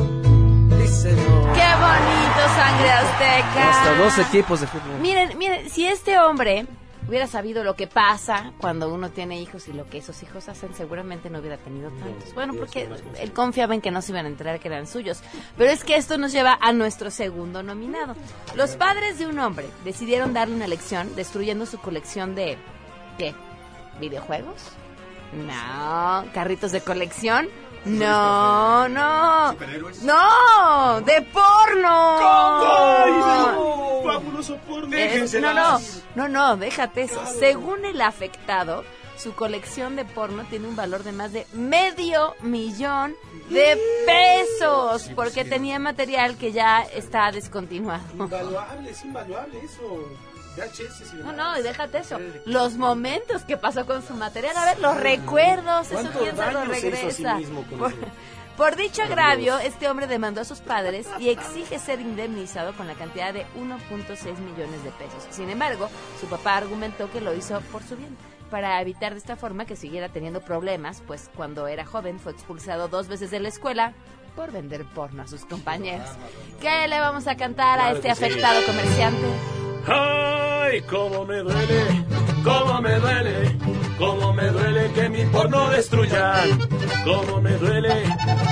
¡Qué 0.74 1.10
bonito, 1.10 2.42
sangre 2.56 2.90
azteca! 2.90 3.70
Hasta 3.70 3.96
dos 3.98 4.18
equipos 4.18 4.62
de 4.62 4.68
fútbol. 4.68 5.00
Miren, 5.00 5.38
miren, 5.38 5.70
si 5.70 5.86
este 5.86 6.18
hombre 6.18 6.66
hubiera 7.08 7.28
sabido 7.28 7.64
lo 7.64 7.76
que 7.76 7.86
pasa 7.86 8.54
cuando 8.58 8.92
uno 8.92 9.12
tiene 9.12 9.40
hijos 9.40 9.68
y 9.68 9.74
lo 9.74 9.88
que 9.88 10.00
esos 10.00 10.24
hijos 10.24 10.50
hacen, 10.50 10.74
seguramente 10.74 11.30
no 11.30 11.38
hubiera 11.38 11.58
tenido 11.58 11.92
tantos. 11.92 12.34
Bueno, 12.34 12.56
porque 12.56 12.90
él 13.20 13.32
confiaba 13.32 13.76
en 13.76 13.82
que 13.82 13.92
no 13.92 14.02
se 14.02 14.12
iban 14.12 14.26
a 14.26 14.30
enterar 14.30 14.60
que 14.60 14.70
eran 14.70 14.88
suyos. 14.88 15.22
Pero 15.56 15.70
es 15.70 15.84
que 15.84 15.98
esto 15.98 16.18
nos 16.18 16.32
lleva 16.32 16.58
a 16.60 16.74
nuestro 16.74 17.12
segundo 17.12 17.62
nominado. 17.62 18.16
Los 18.56 18.76
padres 18.76 19.20
de 19.20 19.28
un 19.28 19.38
hombre 19.38 19.68
decidieron 19.86 20.34
darle 20.34 20.56
una 20.56 20.68
lección 20.68 21.16
destruyendo 21.16 21.68
su 21.68 21.78
colección 21.78 22.34
de... 22.34 22.58
¿Qué? 23.20 23.36
¿Videojuegos? 24.00 24.62
No. 25.34 26.26
¿Carritos 26.34 26.72
de 26.72 26.82
colección? 26.82 27.48
No, 27.86 28.88
no. 28.88 29.54
No, 30.04 31.02
de 31.02 31.22
porno. 31.24 32.18
¡Fabuloso 34.06 34.58
porno! 34.68 34.96
Es- 34.96 35.34
no, 35.36 35.54
no, 35.54 35.80
no, 36.16 36.28
no, 36.28 36.58
déjate 36.58 37.04
eso. 37.04 37.22
Según 37.40 37.86
el 37.86 38.02
afectado, 38.02 38.84
su 39.18 39.34
colección 39.34 39.96
de 39.96 40.06
porno 40.06 40.44
tiene 40.50 40.68
un 40.68 40.76
valor 40.76 41.04
de 41.04 41.12
más 41.12 41.32
de 41.34 41.46
medio 41.54 42.36
millón 42.42 43.16
de 43.50 43.78
pesos 44.06 45.10
porque 45.16 45.46
tenía 45.46 45.80
material 45.80 46.38
que 46.38 46.52
ya 46.52 46.82
está 46.82 47.32
descontinuado. 47.32 48.04
Invaluable, 48.14 48.90
es 48.92 49.04
invaluable 49.04 49.60
eso. 49.64 50.08
VHS 50.56 51.13
No, 51.16 51.34
no, 51.34 51.58
y 51.58 51.62
déjate 51.62 52.00
eso. 52.00 52.20
Los 52.46 52.76
momentos 52.76 53.44
que 53.44 53.58
pasó 53.58 53.86
con 53.86 54.06
su 54.06 54.13
material, 54.13 54.56
a 54.58 54.66
ver, 54.66 54.80
los 54.80 54.98
recuerdos, 54.98 55.88
eso 55.88 55.94
¿Cuántos 55.94 56.22
quién 56.22 56.36
se 56.36 56.52
lo 56.52 56.66
sí 56.66 56.89
regresa. 56.89 57.36
mismo 57.36 57.63
con 57.63 57.80
Por, 57.80 57.94
por 58.58 58.76
dicho 58.76 59.04
agravio, 59.04 59.58
este 59.60 59.89
hombre 59.89 60.08
demandó 60.08 60.42
a 60.42 60.46
sus 60.46 60.60
padres 60.60 61.08
y 61.20 61.30
exige 61.30 61.80
ser 61.80 62.00
indemnizado 62.00 62.74
con 62.74 62.88
la 62.88 62.94
cantidad 62.94 63.34
de 63.34 63.46
1.6 63.58 64.38
millones 64.38 64.84
de 64.84 64.92
pesos. 64.92 65.26
Sin 65.30 65.50
embargo, 65.50 65.89
su 66.20 66.28
papá 66.28 66.58
argumentó 66.58 67.10
que 67.12 67.22
lo 67.22 67.34
hizo 67.34 67.60
por 67.72 67.84
su 67.84 67.96
bien, 67.96 68.16
para 68.54 68.80
evitar 68.82 69.13
de 69.13 69.18
esta 69.18 69.36
forma 69.36 69.66
que 69.66 69.76
siguiera 69.76 70.10
teniendo 70.10 70.39
problemas, 70.42 71.02
pues 71.08 71.32
cuando 71.36 71.68
era 71.68 71.86
joven 71.86 72.20
fue 72.20 72.34
expulsado 72.34 72.88
dos 72.88 73.08
veces 73.08 73.32
de 73.32 73.39
la 73.39 73.50
escuela 73.50 73.94
por 74.36 74.52
vender 74.52 74.86
porno 74.86 75.24
a 75.24 75.28
sus 75.28 75.44
compañeros. 75.46 76.08
¿Qué 76.62 76.88
le 76.88 77.00
vamos 77.00 77.28
a 77.28 77.36
cantar 77.36 77.80
a 77.80 77.92
este 77.92 78.12
afectado 78.12 78.63
comerciante? 78.66 79.62
¡Ay, 79.88 80.82
cómo 80.89 81.26
me 81.26 81.39
duele! 81.39 82.06
¡Cómo 82.43 82.82
me 82.82 83.00
duele! 83.00 83.58
¡Cómo 83.98 84.34
me 84.34 84.48
duele 84.50 84.91
que 84.93 85.10
mi 85.10 85.26
porno 85.26 85.69
destruyan! 85.69 86.60
¡Cómo 87.04 87.41
me 87.41 87.52
duele! 87.58 88.04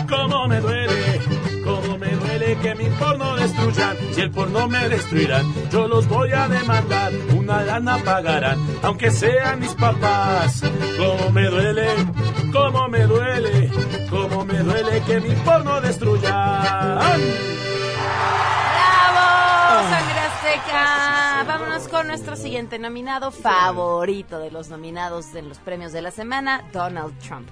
¡Cómo 0.10 0.48
me 0.48 0.60
duele! 0.60 1.22
¡Cómo 1.64 1.98
me 1.98 2.10
duele 2.10 2.58
que 2.62 2.76
mi 2.76 2.86
porno 2.92 3.36
destruyan! 3.36 3.98
Si 4.14 4.22
el 4.22 4.32
porno 4.32 4.68
me 4.68 4.90
destruirán, 4.90 5.46
yo 5.72 5.88
los 5.88 6.08
voy 6.08 6.32
a 6.32 6.48
demandar. 6.48 7.12
Una 7.36 7.62
lana 7.64 7.98
pagarán, 8.04 8.60
aunque 8.84 9.10
sean 9.12 9.60
mis 9.60 9.74
papás. 9.76 10.62
¡Cómo 10.98 11.32
me 11.32 11.46
duele! 11.48 11.88
¡Cómo 12.52 12.88
me 12.90 13.06
duele! 13.06 13.72
¡Cómo 14.10 14.46
me 14.46 14.60
duele 14.60 15.02
que 15.08 15.20
mi 15.22 15.34
porno 15.46 15.80
destruyan! 15.80 17.00
¡Bravo! 20.52 20.64
¡Sangre 20.68 20.84
Azteca! 20.86 21.44
Vámonos 21.48 21.88
con 21.88 22.08
nuestro 22.08 22.36
siguiente 22.36 22.78
nominado 22.80 23.32
favorito 23.32 24.40
de 24.40 24.52
los 24.52 24.70
nominados 24.70 25.32
de 25.32 25.42
los 25.44 25.60
premios 25.60 25.92
de 25.94 26.02
la 26.02 26.12
semana, 26.12 26.68
Donald 26.74 27.18
Trump. 27.20 27.48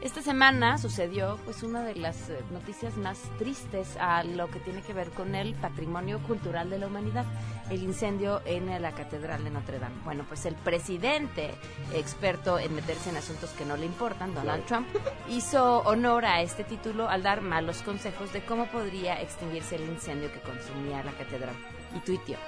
Esta 0.00 0.20
semana 0.20 0.76
sucedió 0.76 1.38
pues 1.46 1.62
una 1.62 1.82
de 1.82 1.94
las 1.94 2.28
eh, 2.28 2.38
noticias 2.52 2.94
más 2.98 3.18
tristes 3.38 3.96
a 3.98 4.22
lo 4.22 4.50
que 4.50 4.60
tiene 4.60 4.82
que 4.82 4.92
ver 4.92 5.08
con 5.10 5.34
el 5.34 5.54
patrimonio 5.54 6.18
cultural 6.24 6.68
de 6.68 6.78
la 6.78 6.88
humanidad, 6.88 7.24
el 7.70 7.82
incendio 7.82 8.42
en 8.44 8.82
la 8.82 8.92
Catedral 8.92 9.42
de 9.42 9.50
Notre 9.50 9.78
Dame. 9.78 9.96
Bueno, 10.04 10.26
pues 10.28 10.44
el 10.44 10.56
presidente, 10.56 11.54
experto 11.94 12.58
en 12.58 12.74
meterse 12.74 13.08
en 13.08 13.16
asuntos 13.16 13.50
que 13.50 13.64
no 13.64 13.78
le 13.78 13.86
importan, 13.86 14.34
Donald 14.34 14.66
Trump, 14.66 14.86
hizo 15.30 15.78
honor 15.86 16.26
a 16.26 16.42
este 16.42 16.64
título 16.64 17.08
al 17.08 17.22
dar 17.22 17.40
malos 17.40 17.80
consejos 17.80 18.30
de 18.34 18.44
cómo 18.44 18.66
podría 18.66 19.22
extinguirse 19.22 19.76
el 19.76 19.88
incendio 19.88 20.30
que 20.30 20.40
consumía 20.40 21.02
la 21.02 21.12
catedral. 21.12 21.56
Y 21.94 22.00
tuiteó, 22.00 22.38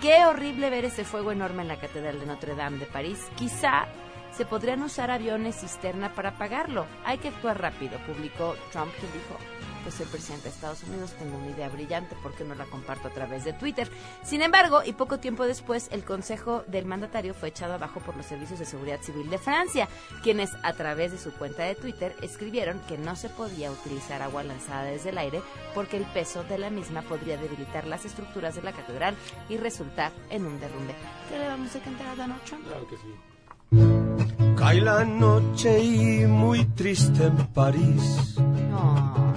qué 0.00 0.24
horrible 0.26 0.70
ver 0.70 0.84
ese 0.84 1.04
fuego 1.04 1.32
enorme 1.32 1.62
en 1.62 1.68
la 1.68 1.80
Catedral 1.80 2.20
de 2.20 2.26
Notre 2.26 2.54
Dame 2.54 2.78
de 2.78 2.86
París. 2.86 3.28
Quizá 3.36 3.86
se 4.32 4.44
podrían 4.44 4.82
usar 4.82 5.10
aviones 5.10 5.60
cisterna 5.60 6.14
para 6.14 6.30
apagarlo. 6.30 6.86
Hay 7.04 7.18
que 7.18 7.28
actuar 7.28 7.60
rápido, 7.60 7.98
publicó 8.06 8.56
Trump, 8.72 8.92
quien 8.98 9.12
dijo, 9.12 9.36
pues 9.84 10.00
el 10.00 10.08
presidente 10.08 10.44
de 10.44 10.54
Estados 10.54 10.82
Unidos 10.82 11.12
tengo 11.18 11.36
una 11.36 11.50
idea 11.50 11.68
brillante, 11.68 12.16
¿por 12.22 12.32
qué 12.32 12.42
no 12.42 12.54
la 12.54 12.64
comparto 12.64 13.08
a 13.08 13.10
través 13.12 13.44
de 13.44 13.52
Twitter? 13.52 13.88
Sin 14.24 14.42
embargo, 14.42 14.82
y 14.84 14.94
poco 14.94 15.18
tiempo 15.18 15.44
después, 15.44 15.88
el 15.92 16.02
consejo 16.04 16.64
del 16.66 16.86
mandatario 16.86 17.34
fue 17.34 17.50
echado 17.50 17.74
abajo 17.74 18.00
por 18.00 18.16
los 18.16 18.26
servicios 18.26 18.58
de 18.58 18.64
seguridad 18.64 19.00
civil 19.02 19.30
de 19.30 19.38
Francia, 19.38 19.88
quienes 20.22 20.50
a 20.62 20.72
través 20.72 21.12
de 21.12 21.18
su 21.18 21.32
cuenta 21.32 21.64
de 21.64 21.74
Twitter 21.74 22.16
escribieron 22.22 22.80
que 22.88 22.98
no 22.98 23.14
se 23.14 23.28
podía 23.28 23.70
utilizar 23.70 24.22
agua 24.22 24.42
lanzada 24.42 24.84
desde 24.84 25.10
el 25.10 25.18
aire 25.18 25.42
porque 25.74 25.98
el 25.98 26.04
peso 26.04 26.42
de 26.44 26.58
la 26.58 26.70
misma 26.70 27.02
podría 27.02 27.36
debilitar 27.36 27.86
las 27.86 28.04
estructuras 28.04 28.54
de 28.54 28.62
la 28.62 28.72
catedral 28.72 29.14
y 29.48 29.58
resultar 29.58 30.12
en 30.30 30.46
un 30.46 30.58
derrumbe. 30.58 30.94
¿Qué 31.28 31.38
le 31.38 31.46
vamos 31.46 31.76
a 31.76 31.80
cantar 31.80 32.08
a 32.08 32.16
Donald 32.16 32.42
Trump? 32.44 32.66
Claro 32.66 32.86
que 32.88 32.96
sí. 32.96 34.56
Cae 34.56 34.80
la 34.80 35.04
noche 35.04 35.82
y 35.82 36.26
muy 36.26 36.64
triste 36.66 37.24
en 37.24 37.36
París. 37.48 38.36
No. 38.70 39.34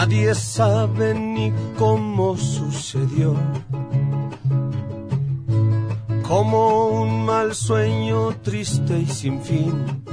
Nadie 0.00 0.32
sabe 0.32 1.12
ni 1.12 1.52
cómo 1.76 2.36
sucedió. 2.36 3.34
Como 6.22 6.86
un 7.02 7.26
mal 7.26 7.52
sueño 7.52 8.36
triste 8.44 8.96
y 8.96 9.06
sin 9.06 9.42
fin. 9.42 10.04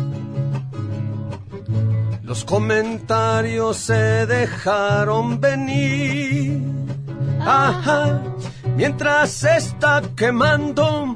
Los 2.23 2.43
comentarios 2.45 3.77
se 3.77 4.25
dejaron 4.25 5.39
venir. 5.39 6.63
Mientras 8.75 9.43
está 9.43 10.01
quemando, 10.15 11.15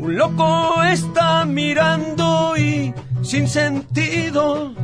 un 0.00 0.16
loco 0.16 0.82
está 0.82 1.44
mirando 1.44 2.56
y 2.56 2.92
sin 3.22 3.46
sentido. 3.46 4.74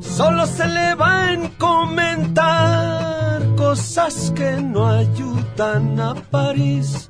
Solo 0.00 0.46
se 0.46 0.66
le 0.68 0.94
van 0.94 1.46
a 1.46 1.51
comentar 1.62 3.40
cosas 3.56 4.32
que 4.34 4.50
no 4.60 4.84
ayudan 4.84 6.00
a 6.00 6.14
París. 6.14 7.08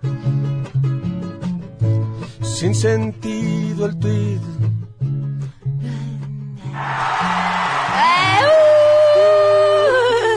Sin 2.42 2.74
sentido 2.74 3.86
el 3.86 3.98
tweet. 3.98 4.40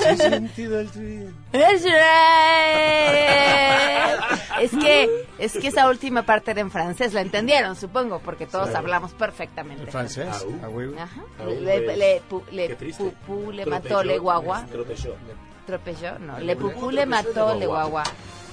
Sin 0.03 0.17
sentido 0.17 0.79
el 0.79 0.89
tweet. 0.89 1.29
Es 1.51 1.83
Es 4.61 4.71
que, 4.71 5.24
es 5.37 5.53
que 5.57 5.67
esa 5.67 5.87
última 5.89 6.23
parte 6.23 6.51
era 6.51 6.61
en 6.61 6.71
francés, 6.71 7.13
la 7.13 7.21
entendieron, 7.21 7.75
supongo, 7.75 8.19
porque 8.19 8.45
todos 8.45 8.73
hablamos 8.75 9.13
perfectamente. 9.13 9.83
¿En 9.83 9.89
francés? 9.89 10.27
Ah. 10.31 10.67
Ajá. 11.03 11.21
Ah, 11.39 11.43
Le, 11.45 11.95
le, 11.97 12.21
pu- 12.29 13.51
le 13.51 13.65
mató 13.65 14.03
le 14.03 14.17
guagua. 14.17 14.65
tropezó. 14.65 15.15
Tropezó, 15.65 16.19
no. 16.19 16.35
Ah, 16.35 16.39
Le 16.39 16.55
pupú 16.55 16.91
le 16.91 17.05
mató 17.05 17.55
le 17.55 17.65
guagua. 17.67 18.03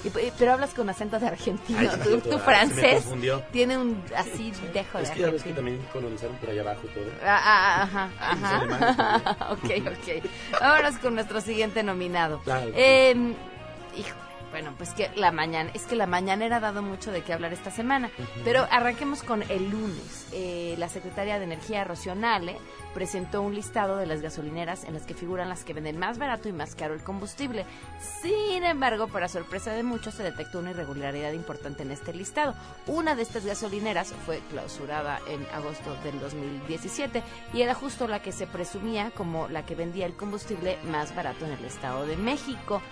Y 0.04 0.10
pero 0.36 0.54
hablas 0.54 0.74
con 0.74 0.90
acento 0.90 1.20
de 1.20 1.28
argentino. 1.28 1.78
Ay, 1.78 2.20
tu, 2.22 2.34
ah, 2.34 2.38
francés 2.40 3.04
tiene 3.52 3.78
un 3.78 4.02
así 4.16 4.52
dejo 4.74 4.98
de 4.98 5.04
Es 5.04 5.10
que 5.12 5.20
ya 5.20 5.30
ves 5.30 5.44
que 5.44 5.52
también 5.52 5.78
colonizaron 5.92 6.34
por 6.38 6.50
allá 6.50 6.62
abajo 6.62 6.88
todo. 6.92 7.04
Ah, 7.24 7.40
ah, 7.44 7.82
ajá, 7.82 8.08
los 8.34 8.42
ajá. 8.42 8.58
alemanes 8.58 9.36
ok, 9.50 9.92
ok. 9.92 10.60
Vámonos 10.60 10.98
con 10.98 11.14
nuestro 11.14 11.40
siguiente 11.40 11.84
nominado. 11.84 12.40
Claro. 12.40 12.72
Eh, 12.74 13.14
hijo, 13.96 14.16
bueno, 14.52 14.74
pues 14.76 14.90
que 14.90 15.10
la 15.16 15.32
mañana, 15.32 15.70
es 15.74 15.86
que 15.86 15.96
la 15.96 16.06
mañanera 16.06 16.58
ha 16.58 16.60
dado 16.60 16.82
mucho 16.82 17.10
de 17.10 17.22
qué 17.22 17.32
hablar 17.32 17.52
esta 17.52 17.70
semana. 17.70 18.10
Pero 18.44 18.68
arranquemos 18.70 19.22
con 19.22 19.42
el 19.50 19.70
lunes. 19.70 20.28
Eh, 20.32 20.76
la 20.78 20.88
secretaria 20.88 21.38
de 21.38 21.44
Energía, 21.44 21.84
Rocío 21.84 22.14
Nale, 22.14 22.58
presentó 22.92 23.40
un 23.40 23.54
listado 23.54 23.96
de 23.96 24.06
las 24.06 24.20
gasolineras 24.20 24.84
en 24.84 24.92
las 24.92 25.04
que 25.04 25.14
figuran 25.14 25.48
las 25.48 25.64
que 25.64 25.72
venden 25.72 25.98
más 25.98 26.18
barato 26.18 26.50
y 26.50 26.52
más 26.52 26.74
caro 26.74 26.92
el 26.92 27.02
combustible. 27.02 27.64
Sin 28.20 28.62
embargo, 28.62 29.08
para 29.08 29.26
sorpresa 29.26 29.72
de 29.72 29.82
muchos, 29.82 30.14
se 30.14 30.22
detectó 30.22 30.58
una 30.58 30.72
irregularidad 30.72 31.32
importante 31.32 31.82
en 31.82 31.90
este 31.90 32.12
listado. 32.12 32.54
Una 32.86 33.14
de 33.14 33.22
estas 33.22 33.46
gasolineras 33.46 34.12
fue 34.26 34.40
clausurada 34.50 35.18
en 35.28 35.46
agosto 35.54 35.96
del 36.04 36.20
2017 36.20 37.22
y 37.54 37.62
era 37.62 37.74
justo 37.74 38.06
la 38.06 38.20
que 38.20 38.32
se 38.32 38.46
presumía 38.46 39.10
como 39.12 39.48
la 39.48 39.64
que 39.64 39.74
vendía 39.74 40.04
el 40.04 40.14
combustible 40.14 40.76
más 40.90 41.14
barato 41.14 41.46
en 41.46 41.52
el 41.52 41.64
Estado 41.64 42.06
de 42.06 42.18
México. 42.18 42.82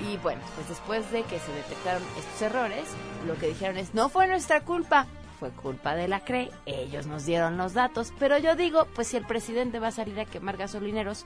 Y 0.00 0.16
bueno, 0.18 0.42
pues 0.54 0.68
después 0.68 1.10
de 1.10 1.22
que 1.22 1.38
se 1.38 1.52
detectaron 1.52 2.02
estos 2.18 2.42
errores, 2.42 2.84
lo 3.26 3.34
que 3.36 3.48
dijeron 3.48 3.76
es, 3.78 3.94
no 3.94 4.08
fue 4.08 4.26
nuestra 4.26 4.60
culpa, 4.60 5.06
fue 5.40 5.50
culpa 5.50 5.94
de 5.94 6.06
la 6.08 6.20
CRE, 6.20 6.50
ellos 6.66 7.06
nos 7.06 7.24
dieron 7.26 7.56
los 7.56 7.72
datos, 7.74 8.12
pero 8.18 8.36
yo 8.38 8.56
digo, 8.56 8.86
pues 8.94 9.08
si 9.08 9.16
el 9.16 9.26
presidente 9.26 9.78
va 9.78 9.88
a 9.88 9.92
salir 9.92 10.18
a 10.20 10.24
quemar 10.26 10.56
gasolineros, 10.58 11.24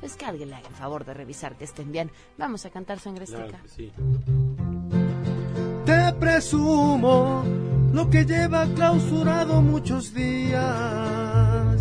pues 0.00 0.16
que 0.16 0.24
alguien 0.26 0.50
le 0.50 0.56
haga 0.56 0.68
el 0.68 0.74
favor 0.74 1.04
de 1.04 1.12
revisar 1.14 1.56
que 1.56 1.64
estén 1.64 1.90
bien. 1.92 2.10
Vamos 2.38 2.64
a 2.64 2.70
cantar 2.70 2.98
sangre 2.98 3.26
Claro 3.26 3.44
azteca. 3.46 3.62
sí. 3.66 3.92
Te 5.84 6.12
presumo 6.20 7.44
lo 7.92 8.08
que 8.10 8.24
lleva 8.24 8.66
clausurado 8.74 9.60
muchos 9.62 10.12
días. 10.14 11.80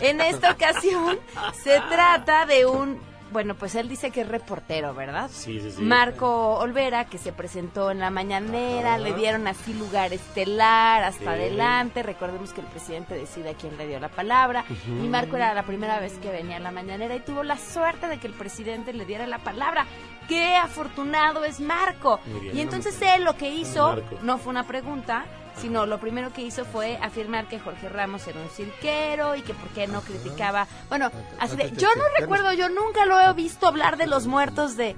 En 0.00 0.20
esta 0.20 0.52
ocasión 0.52 1.18
se 1.64 1.80
trata 1.88 2.44
de 2.44 2.66
un... 2.66 3.09
Bueno, 3.32 3.54
pues 3.54 3.74
él 3.76 3.88
dice 3.88 4.10
que 4.10 4.22
es 4.22 4.28
reportero, 4.28 4.92
¿verdad? 4.94 5.30
Sí, 5.32 5.60
sí, 5.60 5.70
sí. 5.70 5.82
Marco 5.82 6.54
Olvera, 6.58 7.04
que 7.04 7.16
se 7.16 7.32
presentó 7.32 7.90
en 7.92 8.00
la 8.00 8.10
mañanera, 8.10 8.98
le 8.98 9.12
dieron 9.14 9.46
así 9.46 9.72
lugar 9.72 10.12
estelar 10.12 11.04
hasta 11.04 11.20
Sí. 11.22 11.26
adelante. 11.28 12.02
Recordemos 12.02 12.52
que 12.52 12.60
el 12.60 12.66
presidente 12.66 13.14
decide 13.14 13.50
a 13.50 13.54
quién 13.54 13.76
le 13.78 13.86
dio 13.86 14.00
la 14.00 14.08
palabra. 14.08 14.64
Y 14.86 15.06
Marco 15.06 15.36
era 15.36 15.54
la 15.54 15.62
primera 15.62 16.00
vez 16.00 16.14
que 16.18 16.30
venía 16.30 16.56
a 16.56 16.60
la 16.60 16.70
mañanera 16.72 17.14
y 17.14 17.20
tuvo 17.20 17.42
la 17.44 17.56
suerte 17.56 18.08
de 18.08 18.18
que 18.18 18.26
el 18.26 18.34
presidente 18.34 18.92
le 18.92 19.04
diera 19.06 19.26
la 19.28 19.38
palabra. 19.38 19.86
¡Qué 20.28 20.56
afortunado 20.56 21.44
es 21.44 21.60
Marco! 21.60 22.20
Bien. 22.40 22.56
y 22.56 22.60
entonces 22.60 23.00
él 23.02 23.24
lo 23.24 23.36
que 23.36 23.48
hizo 23.50 23.92
Marco. 23.92 24.18
no 24.22 24.38
fue 24.38 24.50
una 24.50 24.64
pregunta, 24.66 25.24
sino 25.60 25.86
lo 25.86 25.98
primero 26.00 26.32
que 26.32 26.42
hizo 26.42 26.64
fue 26.64 26.96
afirmar 27.02 27.48
que 27.48 27.58
Jorge 27.58 27.88
Ramos 27.88 28.26
era 28.26 28.40
un 28.40 28.48
cirquero 28.48 29.36
y 29.36 29.42
que 29.42 29.54
por 29.54 29.68
qué 29.70 29.86
no 29.86 30.00
criticaba. 30.00 30.66
Bueno, 30.88 31.10
así 31.38 31.56
de, 31.56 31.70
yo 31.72 31.88
no 31.96 32.04
recuerdo, 32.18 32.52
yo 32.52 32.68
nunca 32.68 33.04
lo 33.06 33.20
he 33.20 33.32
visto 33.34 33.66
hablar 33.66 33.96
de 33.96 34.06
los 34.06 34.26
muertos 34.26 34.76
de. 34.76 34.96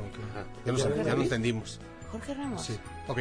Ya, 0.64 0.72
no, 0.72 0.78
ya 0.78 1.14
no 1.14 1.22
entendimos. 1.22 1.80
Jorge 2.12 2.34
Ramos. 2.34 2.62
Sí, 2.64 2.78
ok. 3.08 3.18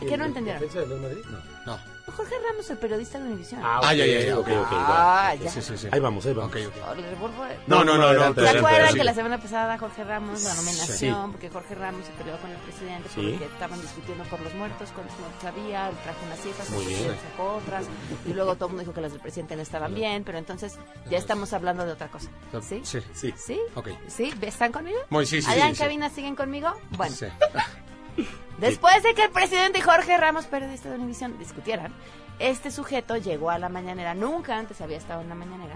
¿Qué 0.00 0.16
no 0.16 0.24
entendieron? 0.24 0.60
¿Defensa 0.62 0.80
del 0.80 0.88
Real 0.88 1.00
Madrid? 1.02 1.24
No. 1.30 1.38
No. 1.76 2.00
Jorge 2.16 2.34
Ramos, 2.48 2.68
el 2.70 2.78
periodista 2.78 3.18
de 3.20 3.24
Univisión. 3.26 3.60
Ah, 3.62 3.94
ya, 3.94 4.04
ya, 4.04 4.20
ya, 4.20 4.38
ok, 4.38 4.48
ok. 4.48 4.66
Ah, 4.72 5.34
ya. 5.40 5.48
Sí, 5.50 5.62
sí, 5.62 5.76
sí. 5.78 5.88
Ahí 5.92 6.00
vamos, 6.00 6.26
ahí 6.26 6.32
vamos. 6.32 6.50
Ok, 6.50 6.60
ok. 6.66 6.96
Le 6.96 7.10
revuelvo- 7.14 7.46
No, 7.68 7.84
no, 7.84 7.96
no, 7.98 8.12
no. 8.12 8.34
¿Se 8.34 8.48
acuerdan 8.58 8.94
que 8.94 9.04
la 9.04 9.14
semana 9.14 9.38
pasada 9.38 9.78
Jorge 9.78 10.02
Ramos, 10.02 10.42
la 10.42 10.54
nominación, 10.54 10.96
Sí. 11.26 11.30
porque 11.30 11.50
Jorge 11.50 11.74
Ramos 11.76 12.06
se 12.06 12.12
peleó 12.12 12.36
con 12.38 12.50
el 12.50 12.56
presidente 12.56 13.08
Sí. 13.14 13.28
porque 13.38 13.44
estaban 13.44 13.80
discutiendo 13.80 14.24
por 14.24 14.40
los 14.40 14.54
muertos, 14.54 14.88
cuántos 14.94 15.16
muertos 15.20 15.44
había, 15.44 15.88
él 15.90 15.96
trajo 16.02 16.18
unas 16.26 16.40
cifras, 16.40 16.68
el 16.68 16.74
Muy 16.74 16.84
bien. 16.86 16.98
presidente 16.98 17.24
sacó 17.30 17.52
otras, 17.54 17.84
y 18.26 18.32
luego 18.32 18.54
todo 18.56 18.64
el 18.66 18.70
mundo 18.70 18.80
dijo 18.82 18.94
que 18.94 19.00
las 19.02 19.12
del 19.12 19.20
presidente 19.20 19.54
no 19.56 19.62
estaban 19.62 19.94
bien, 19.94 20.24
pero 20.24 20.38
entonces 20.38 20.78
ya 21.08 21.18
estamos 21.18 21.52
hablando 21.52 21.84
de 21.86 21.92
otra 21.92 22.08
cosa. 22.08 22.28
¿Sí? 22.62 22.80
Sí. 22.84 23.00
Sí. 23.14 23.34
¿Sí? 23.36 23.60
Ok. 23.76 23.88
¿Sí? 24.08 24.34
¿Están 24.40 24.72
conmigo? 24.72 24.98
Muy, 25.10 25.26
sí, 25.26 25.40
sí, 25.42 25.48
¿Allá 25.50 25.62
sí, 25.64 25.68
en 25.68 25.74
sí. 25.76 25.82
cabina 25.82 26.10
siguen 26.10 26.34
conmigo? 26.34 26.72
Bueno, 26.96 27.14
Sí. 27.14 27.26
Después 28.58 29.02
de 29.02 29.14
que 29.14 29.24
el 29.24 29.30
presidente 29.30 29.78
y 29.78 29.82
Jorge 29.82 30.16
Ramos, 30.16 30.46
periodista 30.46 30.90
de 30.90 30.96
Univisión, 30.96 31.38
discutieran, 31.38 31.94
este 32.38 32.70
sujeto 32.70 33.16
llegó 33.16 33.50
a 33.50 33.58
la 33.58 33.68
mañanera, 33.68 34.14
nunca 34.14 34.58
antes 34.58 34.80
había 34.80 34.96
estado 34.96 35.20
en 35.22 35.28
la 35.28 35.34
mañanera, 35.34 35.74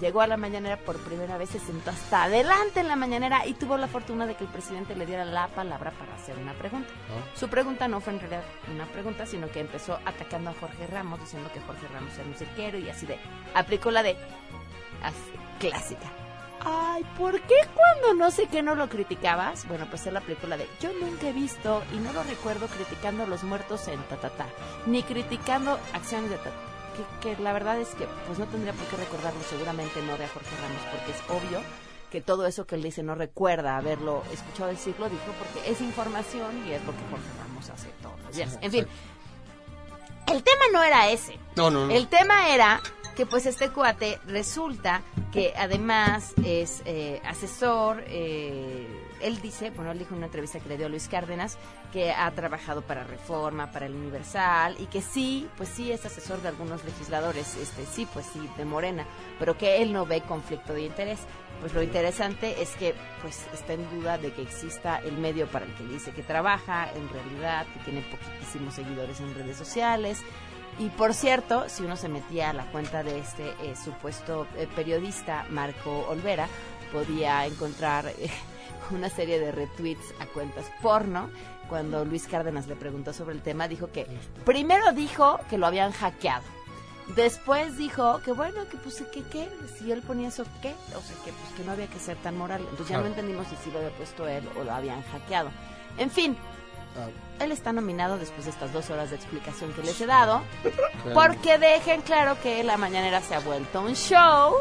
llegó 0.00 0.20
a 0.20 0.26
la 0.26 0.36
mañanera 0.36 0.78
por 0.78 0.98
primera 0.98 1.38
vez, 1.38 1.50
se 1.50 1.58
sentó 1.58 1.90
hasta 1.90 2.24
adelante 2.24 2.80
en 2.80 2.88
la 2.88 2.96
mañanera 2.96 3.46
y 3.46 3.54
tuvo 3.54 3.76
la 3.76 3.86
fortuna 3.86 4.26
de 4.26 4.34
que 4.34 4.44
el 4.44 4.50
presidente 4.50 4.96
le 4.96 5.06
diera 5.06 5.24
la 5.24 5.48
palabra 5.48 5.90
para 5.92 6.14
hacer 6.14 6.38
una 6.38 6.52
pregunta. 6.54 6.88
Su 7.34 7.48
pregunta 7.48 7.88
no 7.88 8.00
fue 8.00 8.14
en 8.14 8.20
realidad 8.20 8.44
una 8.74 8.86
pregunta, 8.86 9.26
sino 9.26 9.50
que 9.50 9.60
empezó 9.60 9.98
atacando 10.04 10.50
a 10.50 10.54
Jorge 10.54 10.86
Ramos, 10.86 11.20
diciendo 11.20 11.50
que 11.52 11.60
Jorge 11.60 11.86
Ramos 11.88 12.14
era 12.14 12.28
un 12.28 12.34
cirquero 12.34 12.78
y 12.78 12.88
así 12.88 13.06
de, 13.06 13.18
aplicó 13.54 13.90
la 13.90 14.02
de, 14.02 14.16
así, 15.02 15.32
clásica. 15.58 16.25
Ay, 16.68 17.04
¿por 17.16 17.40
qué 17.42 17.54
cuando 17.74 18.14
no 18.14 18.32
sé 18.32 18.48
qué 18.48 18.60
no 18.60 18.74
lo 18.74 18.88
criticabas? 18.88 19.68
Bueno, 19.68 19.86
pues 19.88 20.04
aplicó 20.08 20.48
la 20.48 20.56
de 20.56 20.68
yo 20.80 20.90
nunca 21.00 21.28
he 21.28 21.32
visto 21.32 21.84
y 21.94 21.98
no 21.98 22.12
lo 22.12 22.24
recuerdo 22.24 22.66
criticando 22.66 23.22
a 23.22 23.26
los 23.26 23.44
muertos 23.44 23.86
en 23.86 24.02
tatatá, 24.08 24.46
ni 24.84 25.04
criticando 25.04 25.78
acciones 25.92 26.28
de 26.30 26.38
tatatá. 26.38 26.56
Que, 27.20 27.36
que 27.36 27.42
la 27.42 27.52
verdad 27.52 27.78
es 27.78 27.90
que 27.90 28.08
pues 28.26 28.40
no 28.40 28.46
tendría 28.46 28.72
por 28.72 28.84
qué 28.86 28.96
recordarlo, 28.96 29.40
seguramente 29.48 30.02
no 30.02 30.16
de 30.18 30.24
a 30.24 30.28
Jorge 30.28 30.56
Ramos, 30.60 30.82
porque 30.90 31.12
es 31.12 31.30
obvio 31.30 31.60
que 32.10 32.20
todo 32.20 32.46
eso 32.46 32.66
que 32.66 32.74
él 32.74 32.82
dice 32.82 33.04
no 33.04 33.14
recuerda 33.14 33.76
haberlo 33.76 34.24
escuchado 34.32 34.70
decirlo, 34.70 35.08
dijo 35.08 35.32
porque 35.38 35.70
es 35.70 35.80
información 35.80 36.66
y 36.66 36.72
es 36.72 36.84
lo 36.84 36.92
que 36.92 37.02
Jorge 37.10 37.28
Ramos 37.38 37.70
hace 37.70 37.90
todos 38.02 38.18
los 38.22 38.34
días. 38.34 38.58
En 38.60 38.72
fin, 38.72 38.86
el 40.26 40.42
tema 40.42 40.62
no 40.72 40.82
era 40.82 41.10
ese. 41.10 41.38
No, 41.54 41.70
no, 41.70 41.86
no. 41.86 41.94
El 41.94 42.08
tema 42.08 42.48
era 42.48 42.80
que 43.16 43.24
pues 43.24 43.46
este 43.46 43.70
cuate 43.70 44.20
resulta 44.26 45.02
que 45.32 45.54
además 45.56 46.34
es 46.44 46.82
eh, 46.84 47.20
asesor, 47.24 48.04
eh, 48.06 48.86
él 49.20 49.40
dice, 49.40 49.70
bueno, 49.70 49.90
él 49.90 49.98
dijo 49.98 50.10
en 50.10 50.18
una 50.18 50.26
entrevista 50.26 50.60
que 50.60 50.68
le 50.68 50.76
dio 50.76 50.86
a 50.86 50.88
Luis 50.90 51.08
Cárdenas, 51.08 51.56
que 51.92 52.12
ha 52.12 52.30
trabajado 52.32 52.82
para 52.82 53.04
Reforma, 53.04 53.72
para 53.72 53.86
el 53.86 53.94
Universal, 53.94 54.76
y 54.78 54.86
que 54.86 55.00
sí, 55.00 55.48
pues 55.56 55.70
sí 55.70 55.90
es 55.90 56.04
asesor 56.04 56.42
de 56.42 56.48
algunos 56.48 56.84
legisladores, 56.84 57.56
este 57.56 57.86
sí, 57.86 58.06
pues 58.12 58.26
sí, 58.26 58.48
de 58.58 58.64
Morena, 58.66 59.06
pero 59.38 59.56
que 59.56 59.82
él 59.82 59.94
no 59.94 60.04
ve 60.04 60.20
conflicto 60.20 60.74
de 60.74 60.82
interés. 60.82 61.20
Pues 61.60 61.72
lo 61.72 61.82
interesante 61.82 62.60
es 62.60 62.76
que 62.76 62.94
pues 63.22 63.46
está 63.54 63.72
en 63.72 63.88
duda 63.90 64.18
de 64.18 64.30
que 64.30 64.42
exista 64.42 64.98
el 64.98 65.16
medio 65.16 65.46
para 65.46 65.64
el 65.64 65.74
que 65.74 65.84
dice 65.84 66.12
que 66.12 66.22
trabaja, 66.22 66.90
en 66.94 67.08
realidad, 67.08 67.66
que 67.72 67.80
tiene 67.80 68.02
poquitísimos 68.02 68.74
seguidores 68.74 69.20
en 69.20 69.34
redes 69.34 69.56
sociales. 69.56 70.22
Y 70.78 70.90
por 70.90 71.14
cierto, 71.14 71.68
si 71.68 71.84
uno 71.84 71.96
se 71.96 72.08
metía 72.08 72.50
a 72.50 72.52
la 72.52 72.70
cuenta 72.70 73.02
de 73.02 73.18
este 73.18 73.48
eh, 73.62 73.74
supuesto 73.82 74.46
eh, 74.56 74.68
periodista, 74.74 75.46
Marco 75.48 76.06
Olvera, 76.08 76.48
podía 76.92 77.46
encontrar 77.46 78.06
eh, 78.06 78.28
una 78.90 79.08
serie 79.08 79.40
de 79.40 79.52
retweets 79.52 80.14
a 80.20 80.26
cuentas 80.26 80.66
porno. 80.82 81.30
Cuando 81.68 82.04
Luis 82.04 82.28
Cárdenas 82.28 82.68
le 82.68 82.76
preguntó 82.76 83.12
sobre 83.12 83.34
el 83.34 83.42
tema, 83.42 83.66
dijo 83.66 83.90
que 83.90 84.06
primero 84.44 84.92
dijo 84.92 85.40
que 85.50 85.58
lo 85.58 85.66
habían 85.66 85.92
hackeado. 85.92 86.44
Después 87.14 87.76
dijo 87.76 88.20
que 88.22 88.32
bueno, 88.32 88.68
que 88.68 88.76
pues 88.76 89.02
que 89.12 89.22
qué, 89.22 89.48
si 89.78 89.90
él 89.90 90.02
ponía 90.02 90.28
eso, 90.28 90.44
¿qué? 90.60 90.74
O 90.96 91.00
sea, 91.00 91.16
que 91.24 91.32
pues 91.32 91.52
que 91.56 91.64
no 91.64 91.72
había 91.72 91.86
que 91.86 91.98
ser 91.98 92.16
tan 92.18 92.36
moral. 92.36 92.60
Entonces 92.62 92.88
ya 92.88 92.98
no 92.98 93.06
entendimos 93.06 93.46
si 93.48 93.56
sí 93.56 93.70
lo 93.72 93.78
había 93.78 93.96
puesto 93.96 94.28
él 94.28 94.44
o 94.60 94.64
lo 94.64 94.72
habían 94.72 95.02
hackeado. 95.04 95.50
En 95.98 96.10
fin, 96.10 96.36
él 97.40 97.52
está 97.52 97.72
nominado 97.72 98.18
después 98.18 98.44
de 98.46 98.50
estas 98.50 98.72
dos 98.72 98.90
horas 98.90 99.10
de 99.10 99.16
explicación 99.16 99.72
que 99.72 99.82
les 99.82 100.00
he 100.00 100.06
dado, 100.06 100.42
porque 101.14 101.58
dejen 101.58 102.00
claro 102.02 102.36
que 102.42 102.62
la 102.64 102.76
mañanera 102.76 103.20
se 103.20 103.34
ha 103.34 103.40
vuelto 103.40 103.80
un 103.82 103.94
show 103.94 104.54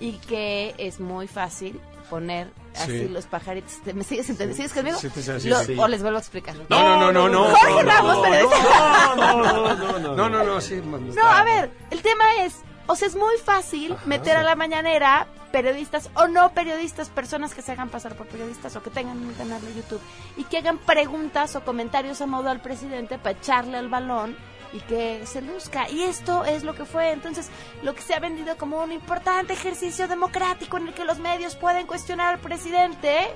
y 0.00 0.12
que 0.18 0.74
es 0.78 1.00
muy 1.00 1.26
fácil 1.26 1.80
poner 2.10 2.50
así 2.76 3.00
Sí. 3.00 3.08
los 3.08 3.26
pajaritos. 3.26 3.82
¿Te- 3.84 3.92
¿Me 3.92 4.02
sigues? 4.04 4.26
¿Sigues 4.26 4.72
conmigo? 4.72 4.96
Sí, 4.98 5.10
sí, 5.10 5.48
Lo-. 5.48 5.82
O 5.82 5.88
les 5.88 6.00
vuelvo 6.02 6.16
a 6.18 6.20
explicar. 6.20 6.54
No, 6.68 6.98
no, 6.98 7.12
no, 7.12 7.28
no. 7.28 7.44
Jorge 7.44 7.82
no, 7.84 7.90
Ramos, 7.90 8.16
no, 8.16 8.22
no, 8.22 8.30
no, 8.30 9.16
no, 9.16 9.74
no, 9.74 9.74
no, 9.74 10.16
no, 10.16 10.28
no, 10.28 10.98
no, 10.98 11.14
No, 11.14 11.22
a 11.26 11.42
ver, 11.44 11.70
el 11.90 12.00
tema 12.02 12.24
es, 12.42 12.56
o 12.88 12.96
sea, 12.96 13.06
es 13.06 13.14
muy 13.14 13.36
fácil 13.44 13.94
meter 14.06 14.36
a 14.36 14.42
la 14.42 14.56
mañanera 14.56 15.28
periodistas 15.52 16.10
o 16.14 16.26
no 16.26 16.50
periodistas, 16.50 17.08
personas 17.08 17.54
que 17.54 17.62
se 17.62 17.72
hagan 17.72 17.88
pasar 17.90 18.16
por 18.16 18.26
periodistas 18.26 18.74
o 18.76 18.82
que 18.82 18.90
tengan 18.90 19.18
un 19.18 19.32
canal 19.34 19.60
de 19.64 19.74
YouTube 19.74 20.00
y 20.36 20.44
que 20.44 20.58
hagan 20.58 20.78
preguntas 20.78 21.54
o 21.54 21.60
comentarios 21.64 22.20
a 22.20 22.26
modo 22.26 22.50
al 22.50 22.60
presidente 22.60 23.18
para 23.18 23.38
echarle 23.38 23.78
al 23.78 23.88
balón 23.88 24.36
y 24.72 24.80
que 24.80 25.24
se 25.26 25.40
luzca. 25.40 25.88
Y 25.88 26.02
esto 26.02 26.44
es 26.44 26.64
lo 26.64 26.74
que 26.74 26.84
fue. 26.84 27.12
Entonces, 27.12 27.48
lo 27.82 27.94
que 27.94 28.02
se 28.02 28.12
ha 28.14 28.18
vendido 28.20 28.56
como 28.58 28.82
un 28.82 28.92
importante 28.92 29.54
ejercicio 29.54 30.08
democrático 30.08 30.76
en 30.76 30.88
el 30.88 30.94
que 30.94 31.04
los 31.06 31.18
medios 31.18 31.56
pueden 31.56 31.86
cuestionar 31.86 32.34
al 32.34 32.40
presidente 32.40 33.30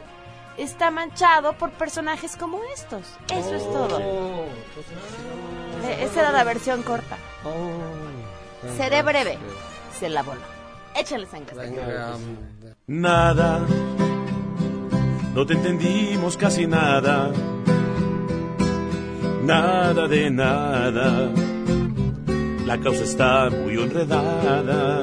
está 0.59 0.91
manchado 0.91 1.55
por 1.55 1.71
personajes 1.73 2.37
como 2.37 2.61
estos. 2.75 3.07
Eso 3.33 3.55
es 3.55 3.63
todo. 3.65 3.97
Oh, 4.03 4.45
Eh, 5.85 6.05
Esa 6.05 6.21
era 6.21 6.33
la 6.33 6.45
versión 6.45 6.83
corta. 6.83 7.17
oh. 7.45 8.02
Seré 8.77 9.03
breve. 9.03 9.39
Se 9.99 10.09
la 10.09 10.23
voló. 10.23 10.41
Échale 10.95 11.27
sangre. 11.27 11.55
Venga, 11.57 12.17
Nada, 12.87 13.61
no 15.35 15.47
te 15.47 15.55
entendimos 15.55 16.37
casi 16.37 16.67
nada, 16.67 17.31
nada 19.43 20.09
de 20.09 20.31
nada. 20.31 21.31
La 22.67 22.79
causa 22.79 23.05
está 23.05 23.51
muy 23.51 23.75
enredada. 23.75 25.03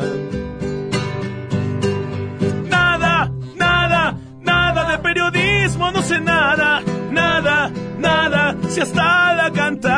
Nada, 2.69 3.31
nada, 3.55 4.17
nada 4.41 4.91
de 4.91 4.97
periodismo, 4.99 5.91
no 5.91 6.01
sé 6.01 6.19
nada, 6.19 6.81
nada, 7.11 7.71
nada, 7.97 8.55
si 8.69 8.81
hasta 8.81 9.33
la 9.33 9.51
cantada 9.51 9.88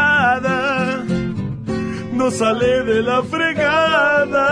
no 2.22 2.30
sale 2.30 2.84
de 2.84 3.02
la 3.02 3.24
fregada. 3.24 4.46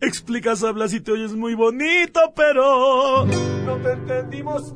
Explicas, 0.00 0.64
hablas 0.64 0.92
y 0.92 1.00
te 1.00 1.12
oyes 1.12 1.34
muy 1.34 1.54
bonito, 1.54 2.20
pero 2.34 3.24
no 3.64 3.76
te 3.76 3.92
entendimos 3.92 4.74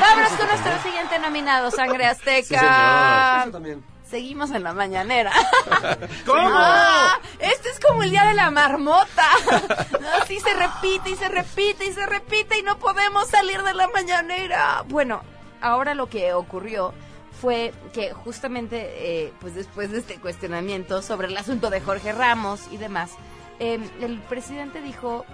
Vámonos 0.00 0.30
con 0.30 0.46
nuestro 0.46 0.82
siguiente 0.82 1.18
nominado, 1.18 1.70
Sangre 1.70 2.06
Azteca. 2.06 2.40
Sí, 2.40 2.54
señor. 2.54 3.42
Eso 3.42 3.50
también. 3.52 3.97
Seguimos 4.08 4.50
en 4.52 4.62
la 4.62 4.72
mañanera. 4.72 5.32
¿Cómo? 6.26 6.38
Ah, 6.60 7.20
este 7.38 7.68
es 7.68 7.80
como 7.80 8.02
el 8.02 8.10
día 8.10 8.24
de 8.24 8.34
la 8.34 8.50
marmota. 8.50 9.24
Así 10.22 10.38
se 10.40 10.54
repite 10.54 11.10
y 11.10 11.14
se 11.14 11.28
repite 11.28 11.86
y 11.86 11.92
se 11.92 12.06
repite 12.06 12.58
y 12.58 12.62
no 12.62 12.78
podemos 12.78 13.28
salir 13.28 13.62
de 13.62 13.74
la 13.74 13.88
mañanera. 13.88 14.84
Bueno, 14.88 15.22
ahora 15.60 15.94
lo 15.94 16.08
que 16.08 16.32
ocurrió 16.32 16.94
fue 17.40 17.72
que 17.92 18.12
justamente 18.12 19.26
eh, 19.26 19.32
pues 19.40 19.54
después 19.54 19.92
de 19.92 19.98
este 19.98 20.16
cuestionamiento 20.16 21.02
sobre 21.02 21.28
el 21.28 21.36
asunto 21.36 21.70
de 21.70 21.80
Jorge 21.80 22.12
Ramos 22.12 22.62
y 22.70 22.76
demás, 22.78 23.12
eh, 23.60 23.78
el 24.00 24.18
presidente 24.22 24.80
dijo 24.80 25.24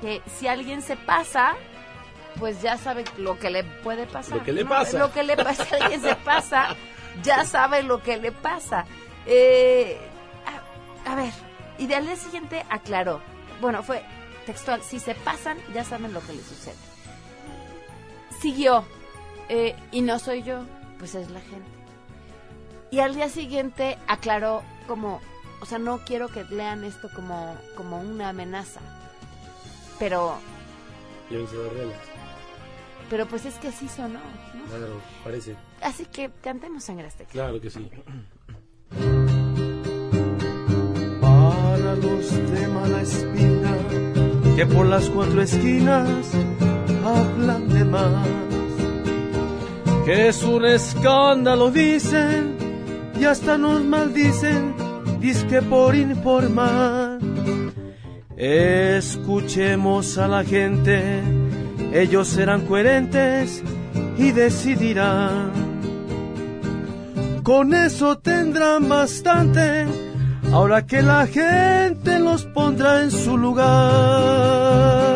que 0.00 0.22
si 0.38 0.48
alguien 0.48 0.82
se 0.82 0.96
pasa, 0.96 1.54
pues 2.38 2.62
ya 2.62 2.78
sabe 2.78 3.04
lo 3.18 3.38
que 3.38 3.50
le 3.50 3.64
puede 3.64 4.06
pasar. 4.06 4.38
Lo 4.38 4.44
que 4.44 4.52
le 4.52 4.64
¿no? 4.64 4.70
pasa. 4.70 4.98
Lo 4.98 5.12
que 5.12 5.22
le 5.22 5.36
pasa, 5.36 5.64
si 5.64 5.74
alguien 5.74 6.00
se 6.00 6.14
pasa, 6.16 6.76
ya 7.22 7.44
sabe 7.44 7.82
lo 7.82 8.02
que 8.02 8.16
le 8.16 8.32
pasa. 8.32 8.86
Eh, 9.26 9.98
a, 11.04 11.14
ver, 11.14 11.32
y 11.78 11.86
de 11.86 11.94
al 11.94 12.06
día 12.06 12.16
siguiente 12.16 12.64
aclaró. 12.70 13.20
Bueno, 13.60 13.82
fue 13.82 14.02
textual, 14.46 14.82
si 14.82 14.98
se 14.98 15.14
pasan, 15.14 15.58
ya 15.74 15.84
saben 15.84 16.12
lo 16.12 16.20
que 16.20 16.32
les 16.32 16.44
sucede. 16.44 16.76
Siguió, 18.40 18.84
eh, 19.48 19.76
y 19.90 20.00
no 20.00 20.18
soy 20.18 20.42
yo, 20.42 20.64
pues 20.98 21.14
es 21.14 21.30
la 21.30 21.40
gente. 21.40 21.70
Y 22.90 23.00
al 23.00 23.14
día 23.14 23.28
siguiente 23.28 23.98
aclaró 24.06 24.62
como, 24.86 25.20
o 25.60 25.66
sea, 25.66 25.78
no 25.78 25.98
quiero 26.04 26.28
que 26.28 26.44
lean 26.44 26.84
esto 26.84 27.08
como, 27.14 27.56
como 27.76 28.00
una 28.00 28.30
amenaza. 28.30 28.80
Pero, 29.98 30.36
relax. 31.30 32.11
Pero 33.12 33.26
pues 33.26 33.44
es 33.44 33.56
que 33.56 33.68
así 33.68 33.88
sonó, 33.88 34.20
¿no? 34.54 34.64
Claro, 34.70 34.98
parece. 35.22 35.54
Así 35.82 36.06
que 36.06 36.30
cantemos 36.40 36.84
Sangre 36.84 37.08
Azteca. 37.08 37.30
Claro 37.30 37.60
que 37.60 37.68
sí. 37.68 37.90
Para 41.20 41.94
los 41.96 42.50
de 42.52 42.68
mala 42.68 43.02
espina 43.02 43.76
que 44.56 44.64
por 44.64 44.86
las 44.86 45.10
cuatro 45.10 45.42
esquinas 45.42 46.26
hablan 47.04 47.68
de 47.68 47.84
más. 47.84 48.26
Que 50.06 50.28
es 50.28 50.42
un 50.42 50.64
escándalo, 50.64 51.70
dicen, 51.70 52.56
y 53.20 53.26
hasta 53.26 53.58
nos 53.58 53.84
maldicen, 53.84 54.74
disque 55.20 55.60
por 55.60 55.94
informar. 55.94 57.18
Escuchemos 58.38 60.16
a 60.16 60.28
la 60.28 60.44
gente, 60.44 61.41
ellos 61.92 62.28
serán 62.28 62.62
coherentes 62.66 63.62
y 64.16 64.32
decidirán. 64.32 65.52
Con 67.42 67.74
eso 67.74 68.18
tendrán 68.18 68.88
bastante, 68.88 69.86
ahora 70.52 70.86
que 70.86 71.02
la 71.02 71.26
gente 71.26 72.18
los 72.18 72.44
pondrá 72.46 73.02
en 73.02 73.10
su 73.10 73.36
lugar. 73.36 75.11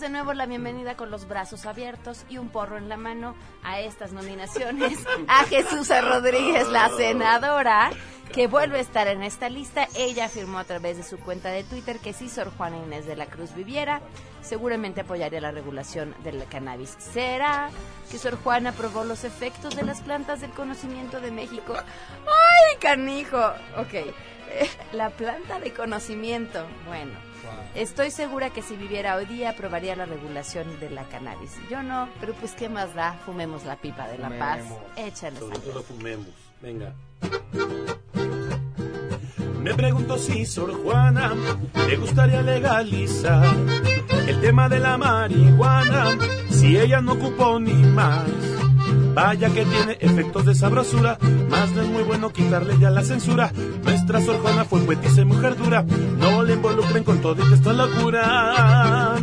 De 0.00 0.08
nuevo 0.08 0.32
la 0.32 0.46
bienvenida 0.46 0.96
con 0.96 1.10
los 1.10 1.28
brazos 1.28 1.66
abiertos 1.66 2.24
y 2.30 2.38
un 2.38 2.48
porro 2.48 2.78
en 2.78 2.88
la 2.88 2.96
mano 2.96 3.34
a 3.62 3.80
estas 3.80 4.12
nominaciones 4.12 4.98
a 5.28 5.44
Jesús 5.44 5.88
Rodríguez, 5.90 6.68
la 6.68 6.88
senadora, 6.88 7.90
que 8.32 8.46
vuelve 8.46 8.78
a 8.78 8.80
estar 8.80 9.08
en 9.08 9.22
esta 9.22 9.50
lista. 9.50 9.86
Ella 9.94 10.24
afirmó 10.24 10.58
a 10.58 10.64
través 10.64 10.96
de 10.96 11.02
su 11.02 11.18
cuenta 11.18 11.50
de 11.50 11.64
Twitter 11.64 11.98
que 11.98 12.14
si 12.14 12.30
Sor 12.30 12.50
Juana 12.56 12.78
Inés 12.78 13.04
de 13.04 13.14
la 13.14 13.26
Cruz 13.26 13.54
viviera, 13.54 14.00
seguramente 14.40 15.02
apoyaría 15.02 15.40
la 15.40 15.50
regulación 15.50 16.14
del 16.24 16.42
cannabis. 16.46 16.96
¿Será 16.98 17.68
que 18.10 18.16
Sor 18.16 18.38
Juana 18.42 18.72
probó 18.72 19.04
los 19.04 19.24
efectos 19.24 19.76
de 19.76 19.82
las 19.82 20.00
plantas 20.00 20.40
del 20.40 20.52
conocimiento 20.52 21.20
de 21.20 21.30
México? 21.30 21.74
¡Ay, 21.76 22.78
canijo! 22.80 23.52
Ok. 23.76 24.14
La 24.92 25.10
planta 25.10 25.58
de 25.60 25.72
conocimiento. 25.72 26.66
Bueno. 26.86 27.12
Estoy 27.74 28.10
segura 28.10 28.50
que 28.50 28.62
si 28.62 28.76
viviera 28.76 29.16
hoy 29.16 29.24
día 29.24 29.50
aprobaría 29.50 29.96
la 29.96 30.04
regulación 30.04 30.78
de 30.80 30.90
la 30.90 31.04
cannabis. 31.04 31.52
Yo 31.70 31.82
no, 31.82 32.08
pero 32.20 32.34
pues 32.34 32.52
qué 32.52 32.68
más 32.68 32.94
da, 32.94 33.14
fumemos 33.24 33.64
la 33.64 33.76
pipa 33.76 34.08
de 34.08 34.18
la 34.18 34.28
paz. 34.28 34.60
Échale 34.96 35.38
Sobre 35.38 35.58
todo 35.58 35.82
fumemos. 35.82 36.28
Venga. 36.60 36.92
Me 39.62 39.74
pregunto 39.74 40.18
si 40.18 40.46
Sor 40.46 40.82
Juana 40.82 41.34
le 41.86 41.96
gustaría 41.96 42.42
legalizar 42.42 43.44
el 44.26 44.40
tema 44.40 44.68
de 44.68 44.80
la 44.80 44.96
marihuana, 44.96 46.16
si 46.50 46.78
ella 46.78 47.00
no 47.00 47.12
ocupó 47.12 47.60
ni 47.60 47.72
más. 47.72 48.28
Vaya 49.14 49.48
que 49.48 49.64
tiene 49.64 49.96
efectos 50.00 50.44
de 50.46 50.54
sabrosura, 50.54 51.18
más 51.48 51.70
no 51.72 51.82
es 51.82 51.88
muy 51.88 52.02
bueno 52.02 52.32
quitarle 52.32 52.78
ya 52.78 52.90
la 52.90 53.02
censura. 53.02 53.52
Nuestra 53.82 54.20
Sor 54.20 54.40
Juana 54.40 54.64
fue 54.64 54.80
poetisa 54.80 55.20
y 55.22 55.24
mujer 55.24 55.56
dura, 55.56 55.84
no 56.18 56.42
le 56.42 56.54
involucren 56.54 57.04
con 57.04 57.20
todo 57.20 57.42
esta 57.52 57.72
locura. 57.72 59.16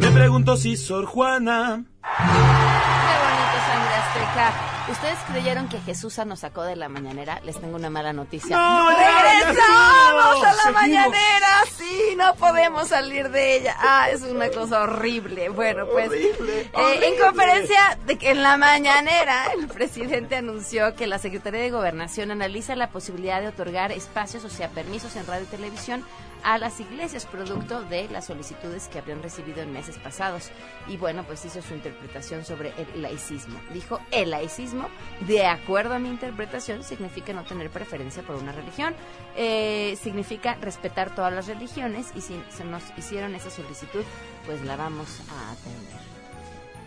Me 0.00 0.10
pregunto 0.10 0.56
si 0.56 0.76
Sor 0.76 1.06
Juana 1.06 1.84
Qué 2.02 2.24
bonito 2.24 3.58
sangre 3.66 3.94
azteca. 3.94 4.75
¿Ustedes 4.88 5.18
creyeron 5.30 5.68
que 5.68 5.80
Jesús 5.80 6.16
nos 6.26 6.40
sacó 6.40 6.62
de 6.62 6.76
la 6.76 6.88
mañanera? 6.88 7.40
Les 7.44 7.60
tengo 7.60 7.74
una 7.76 7.90
mala 7.90 8.12
noticia. 8.12 8.56
No, 8.56 8.88
¡Regresamos 8.90 10.44
a 10.44 10.52
la 10.52 10.62
seguimos. 10.62 10.72
mañanera! 10.82 11.48
Sí, 11.76 12.14
no 12.16 12.34
podemos 12.36 12.88
salir 12.88 13.30
de 13.30 13.56
ella. 13.56 13.74
Ah, 13.78 14.08
es 14.10 14.22
una 14.22 14.48
cosa 14.50 14.82
horrible. 14.82 15.48
Bueno, 15.48 15.86
pues 15.92 16.10
eh, 16.12 16.70
en 16.72 17.18
conferencia 17.20 17.98
de 18.06 18.16
que 18.16 18.30
en 18.30 18.42
la 18.42 18.56
mañanera 18.56 19.46
el 19.58 19.66
presidente 19.66 20.36
anunció 20.36 20.94
que 20.94 21.06
la 21.08 21.18
Secretaría 21.18 21.60
de 21.62 21.70
Gobernación 21.70 22.30
analiza 22.30 22.76
la 22.76 22.90
posibilidad 22.90 23.40
de 23.40 23.48
otorgar 23.48 23.90
espacios, 23.92 24.44
o 24.44 24.50
sea, 24.50 24.68
permisos 24.68 25.16
en 25.16 25.26
radio 25.26 25.42
y 25.44 25.46
televisión 25.46 26.04
a 26.46 26.58
las 26.58 26.78
iglesias 26.78 27.26
producto 27.26 27.82
de 27.82 28.08
las 28.08 28.26
solicitudes 28.26 28.86
que 28.86 29.00
habrían 29.00 29.20
recibido 29.20 29.62
en 29.62 29.72
meses 29.72 29.98
pasados. 29.98 30.50
Y 30.86 30.96
bueno, 30.96 31.24
pues 31.24 31.44
hizo 31.44 31.60
su 31.60 31.74
interpretación 31.74 32.44
sobre 32.44 32.72
el 32.94 33.02
laicismo. 33.02 33.58
Dijo, 33.74 33.98
el 34.12 34.30
laicismo, 34.30 34.88
de 35.26 35.44
acuerdo 35.44 35.94
a 35.94 35.98
mi 35.98 36.08
interpretación, 36.08 36.84
significa 36.84 37.32
no 37.32 37.42
tener 37.42 37.68
preferencia 37.68 38.22
por 38.22 38.36
una 38.36 38.52
religión. 38.52 38.94
Eh, 39.34 39.98
significa 40.00 40.54
respetar 40.54 41.12
todas 41.16 41.32
las 41.32 41.48
religiones 41.48 42.12
y 42.14 42.20
si 42.20 42.40
se 42.50 42.64
nos 42.64 42.84
hicieron 42.96 43.34
esa 43.34 43.50
solicitud, 43.50 44.04
pues 44.46 44.62
la 44.62 44.76
vamos 44.76 45.22
a 45.28 45.50
atender. 45.50 46.00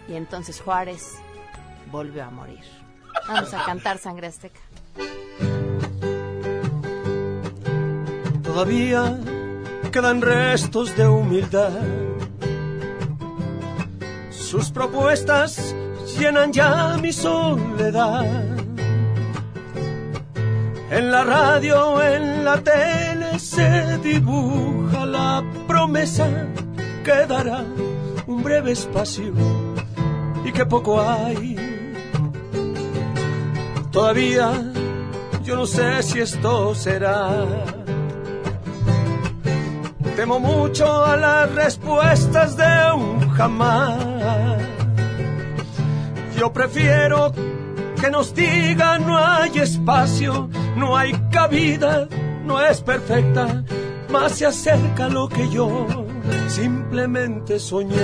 Y 0.08 0.16
entonces 0.16 0.62
Juárez 0.62 1.16
volvió 1.92 2.24
a 2.24 2.30
morir. 2.30 2.64
Vamos 3.28 3.54
a 3.54 3.66
cantar 3.66 3.98
Sangre 3.98 4.28
Azteca. 4.28 4.62
Todavía 8.42 9.20
quedan 9.92 10.22
restos 10.22 10.96
de 10.96 11.08
humildad. 11.08 11.72
Sus 14.30 14.70
propuestas 14.72 15.76
llenan 16.18 16.52
ya 16.52 16.98
mi 17.02 17.12
soledad. 17.12 18.26
En 20.92 21.12
la 21.12 21.24
radio, 21.24 22.02
en 22.02 22.44
la 22.44 22.58
tele 22.62 23.40
se 23.40 23.98
dibuja 24.00 25.06
la 25.06 25.44
promesa 25.68 26.28
que 27.04 27.26
dará 27.28 27.64
un 28.28 28.44
breve 28.44 28.72
espacio 28.72 29.34
y 30.44 30.52
que 30.52 30.66
poco 30.66 31.02
hay. 31.02 31.56
Todavía 33.92 34.52
yo 35.44 35.56
no 35.56 35.66
sé 35.66 36.04
si 36.04 36.20
esto 36.20 36.76
será. 36.76 37.79
Temo 40.20 40.38
mucho 40.38 41.06
a 41.06 41.16
las 41.16 41.56
respuestas 41.56 42.58
de 42.58 42.92
un 42.94 43.30
jamás. 43.30 44.04
Yo 46.38 46.52
prefiero 46.52 47.32
que 48.02 48.10
nos 48.12 48.36
digan 48.36 49.08
no 49.08 49.18
hay 49.18 49.58
espacio, 49.60 50.50
no 50.76 50.98
hay 50.98 51.14
cabida, 51.32 52.10
no 52.44 52.60
es 52.60 52.82
perfecta, 52.82 53.64
más 54.10 54.34
se 54.34 54.46
acerca 54.48 55.08
lo 55.08 55.30
que 55.30 55.48
yo 55.48 55.88
simplemente 56.50 57.58
soñé. 57.58 57.96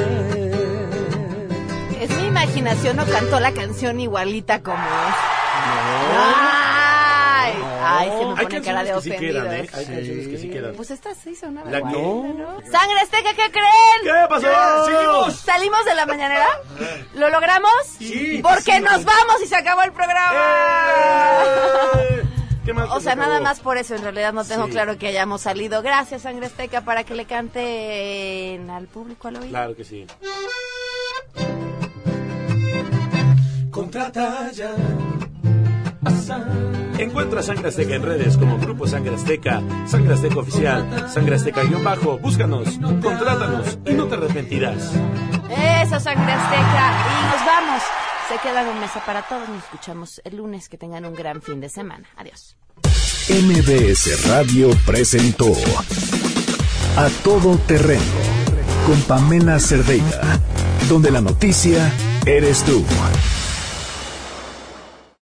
Es 2.00 2.18
mi 2.18 2.28
imaginación 2.28 2.98
o 2.98 3.06
cantó 3.08 3.42
la 3.42 3.52
canción 3.52 4.00
igualita 4.00 4.64
como 4.64 4.78
es. 4.78 5.16
Ay, 6.18 6.75
ay, 7.86 8.10
se 8.10 8.26
me 8.26 8.36
pone 8.36 8.62
cara 8.62 8.84
de 8.84 8.90
canciones 8.92 8.94
que 8.96 9.02
sí 9.02 9.10
ofendido. 9.10 9.44
quedan, 9.44 9.54
¿eh? 9.56 9.60
Hay 9.74 9.86
canciones 9.86 10.28
que 10.28 10.38
sí 10.38 10.50
quedan. 10.50 10.74
Pues 10.76 10.92
esta 10.92 11.16
sí 11.16 11.36
sonaba 11.36 11.70
La- 11.72 11.78
igualita, 11.80 12.02
no. 12.02 12.34
¿no? 12.34 12.58
¡Sangre 12.72 13.00
Azteca, 13.02 13.34
¿qué 13.34 13.52
creen? 13.52 14.00
¿Qué 14.04 14.28
pasó? 14.30 14.86
¡Seguimos! 14.86 15.36
¿Salimos 15.40 15.86
de 15.86 15.96
la 15.96 16.06
mañanera? 16.06 16.48
¿Lo 17.16 17.30
logramos? 17.30 17.72
Sí, 17.98 18.40
Porque 18.44 18.78
sí. 18.78 18.82
nos 18.82 19.04
vamos 19.06 19.42
y 19.44 19.48
se 19.48 19.56
acabó 19.56 19.84
el 19.84 19.92
programa. 19.92 20.40
¡Eh! 22.00 22.22
¿Qué 22.66 22.74
más? 22.74 22.90
O 22.92 23.00
sea, 23.00 23.16
nada 23.16 23.40
más 23.42 23.60
por 23.60 23.78
eso, 23.78 23.94
en 23.96 24.02
realidad 24.02 24.34
no 24.34 24.44
tengo 24.44 24.66
Sí. 24.66 24.72
claro 24.72 24.98
que 24.98 25.08
hayamos 25.08 25.42
salido. 25.42 25.82
Gracias, 25.84 26.24
Sangre 26.24 26.48
Azteca, 26.48 26.82
para 26.82 27.04
que 27.04 27.14
le 27.14 27.26
canten 27.26 28.70
al 28.72 28.88
público 28.88 29.28
al 29.28 29.36
oído. 29.36 29.50
Claro 29.50 29.76
que 29.76 29.84
sí. 29.84 30.08
Contrata 33.72 34.52
ya. 34.52 34.72
Encuentra 36.98 37.44
Sangre 37.44 37.70
Azteca 37.70 37.96
en 37.96 38.04
redes 38.04 38.38
como 38.38 38.58
Grupo 38.58 38.88
Sangre 38.88 39.16
Azteca, 39.16 39.62
Sangre 39.86 40.14
Azteca 40.14 40.40
Oficial, 40.40 41.10
Sangre 41.14 41.36
Azteca 41.36 41.64
guion 41.64 41.84
bajo, 41.84 42.18
búscanos, 42.18 42.80
contrátanos 43.02 43.78
y 43.86 43.94
no 43.94 44.06
te 44.06 44.16
arrepentirás. 44.16 44.94
Eso, 45.50 46.00
Sangre 46.00 46.32
Azteca. 46.32 46.94
Y 47.12 47.26
nos 47.32 47.46
vamos. 47.46 47.82
Se 48.28 48.40
quedan 48.40 48.68
en 48.68 48.80
mesa 48.80 49.04
para 49.06 49.22
todos. 49.22 49.48
Nos 49.48 49.64
escuchamos 49.64 50.22
el 50.24 50.38
lunes. 50.38 50.68
Que 50.68 50.78
tengan 50.78 51.06
un 51.06 51.14
gran 51.14 51.42
fin 51.42 51.62
de 51.62 51.70
semana. 51.70 52.08
Adiós. 52.18 52.56
MBS 53.30 54.28
Radio 54.30 54.70
presentó 54.86 55.52
A 56.98 57.10
Todo 57.24 57.58
Terreno 57.60 58.02
con 58.86 59.00
Pamela 59.02 59.60
Cerdeira, 59.60 60.40
donde 60.88 61.12
la 61.12 61.22
noticia 61.22 61.92
eres 62.26 62.64
tú. 62.64 62.84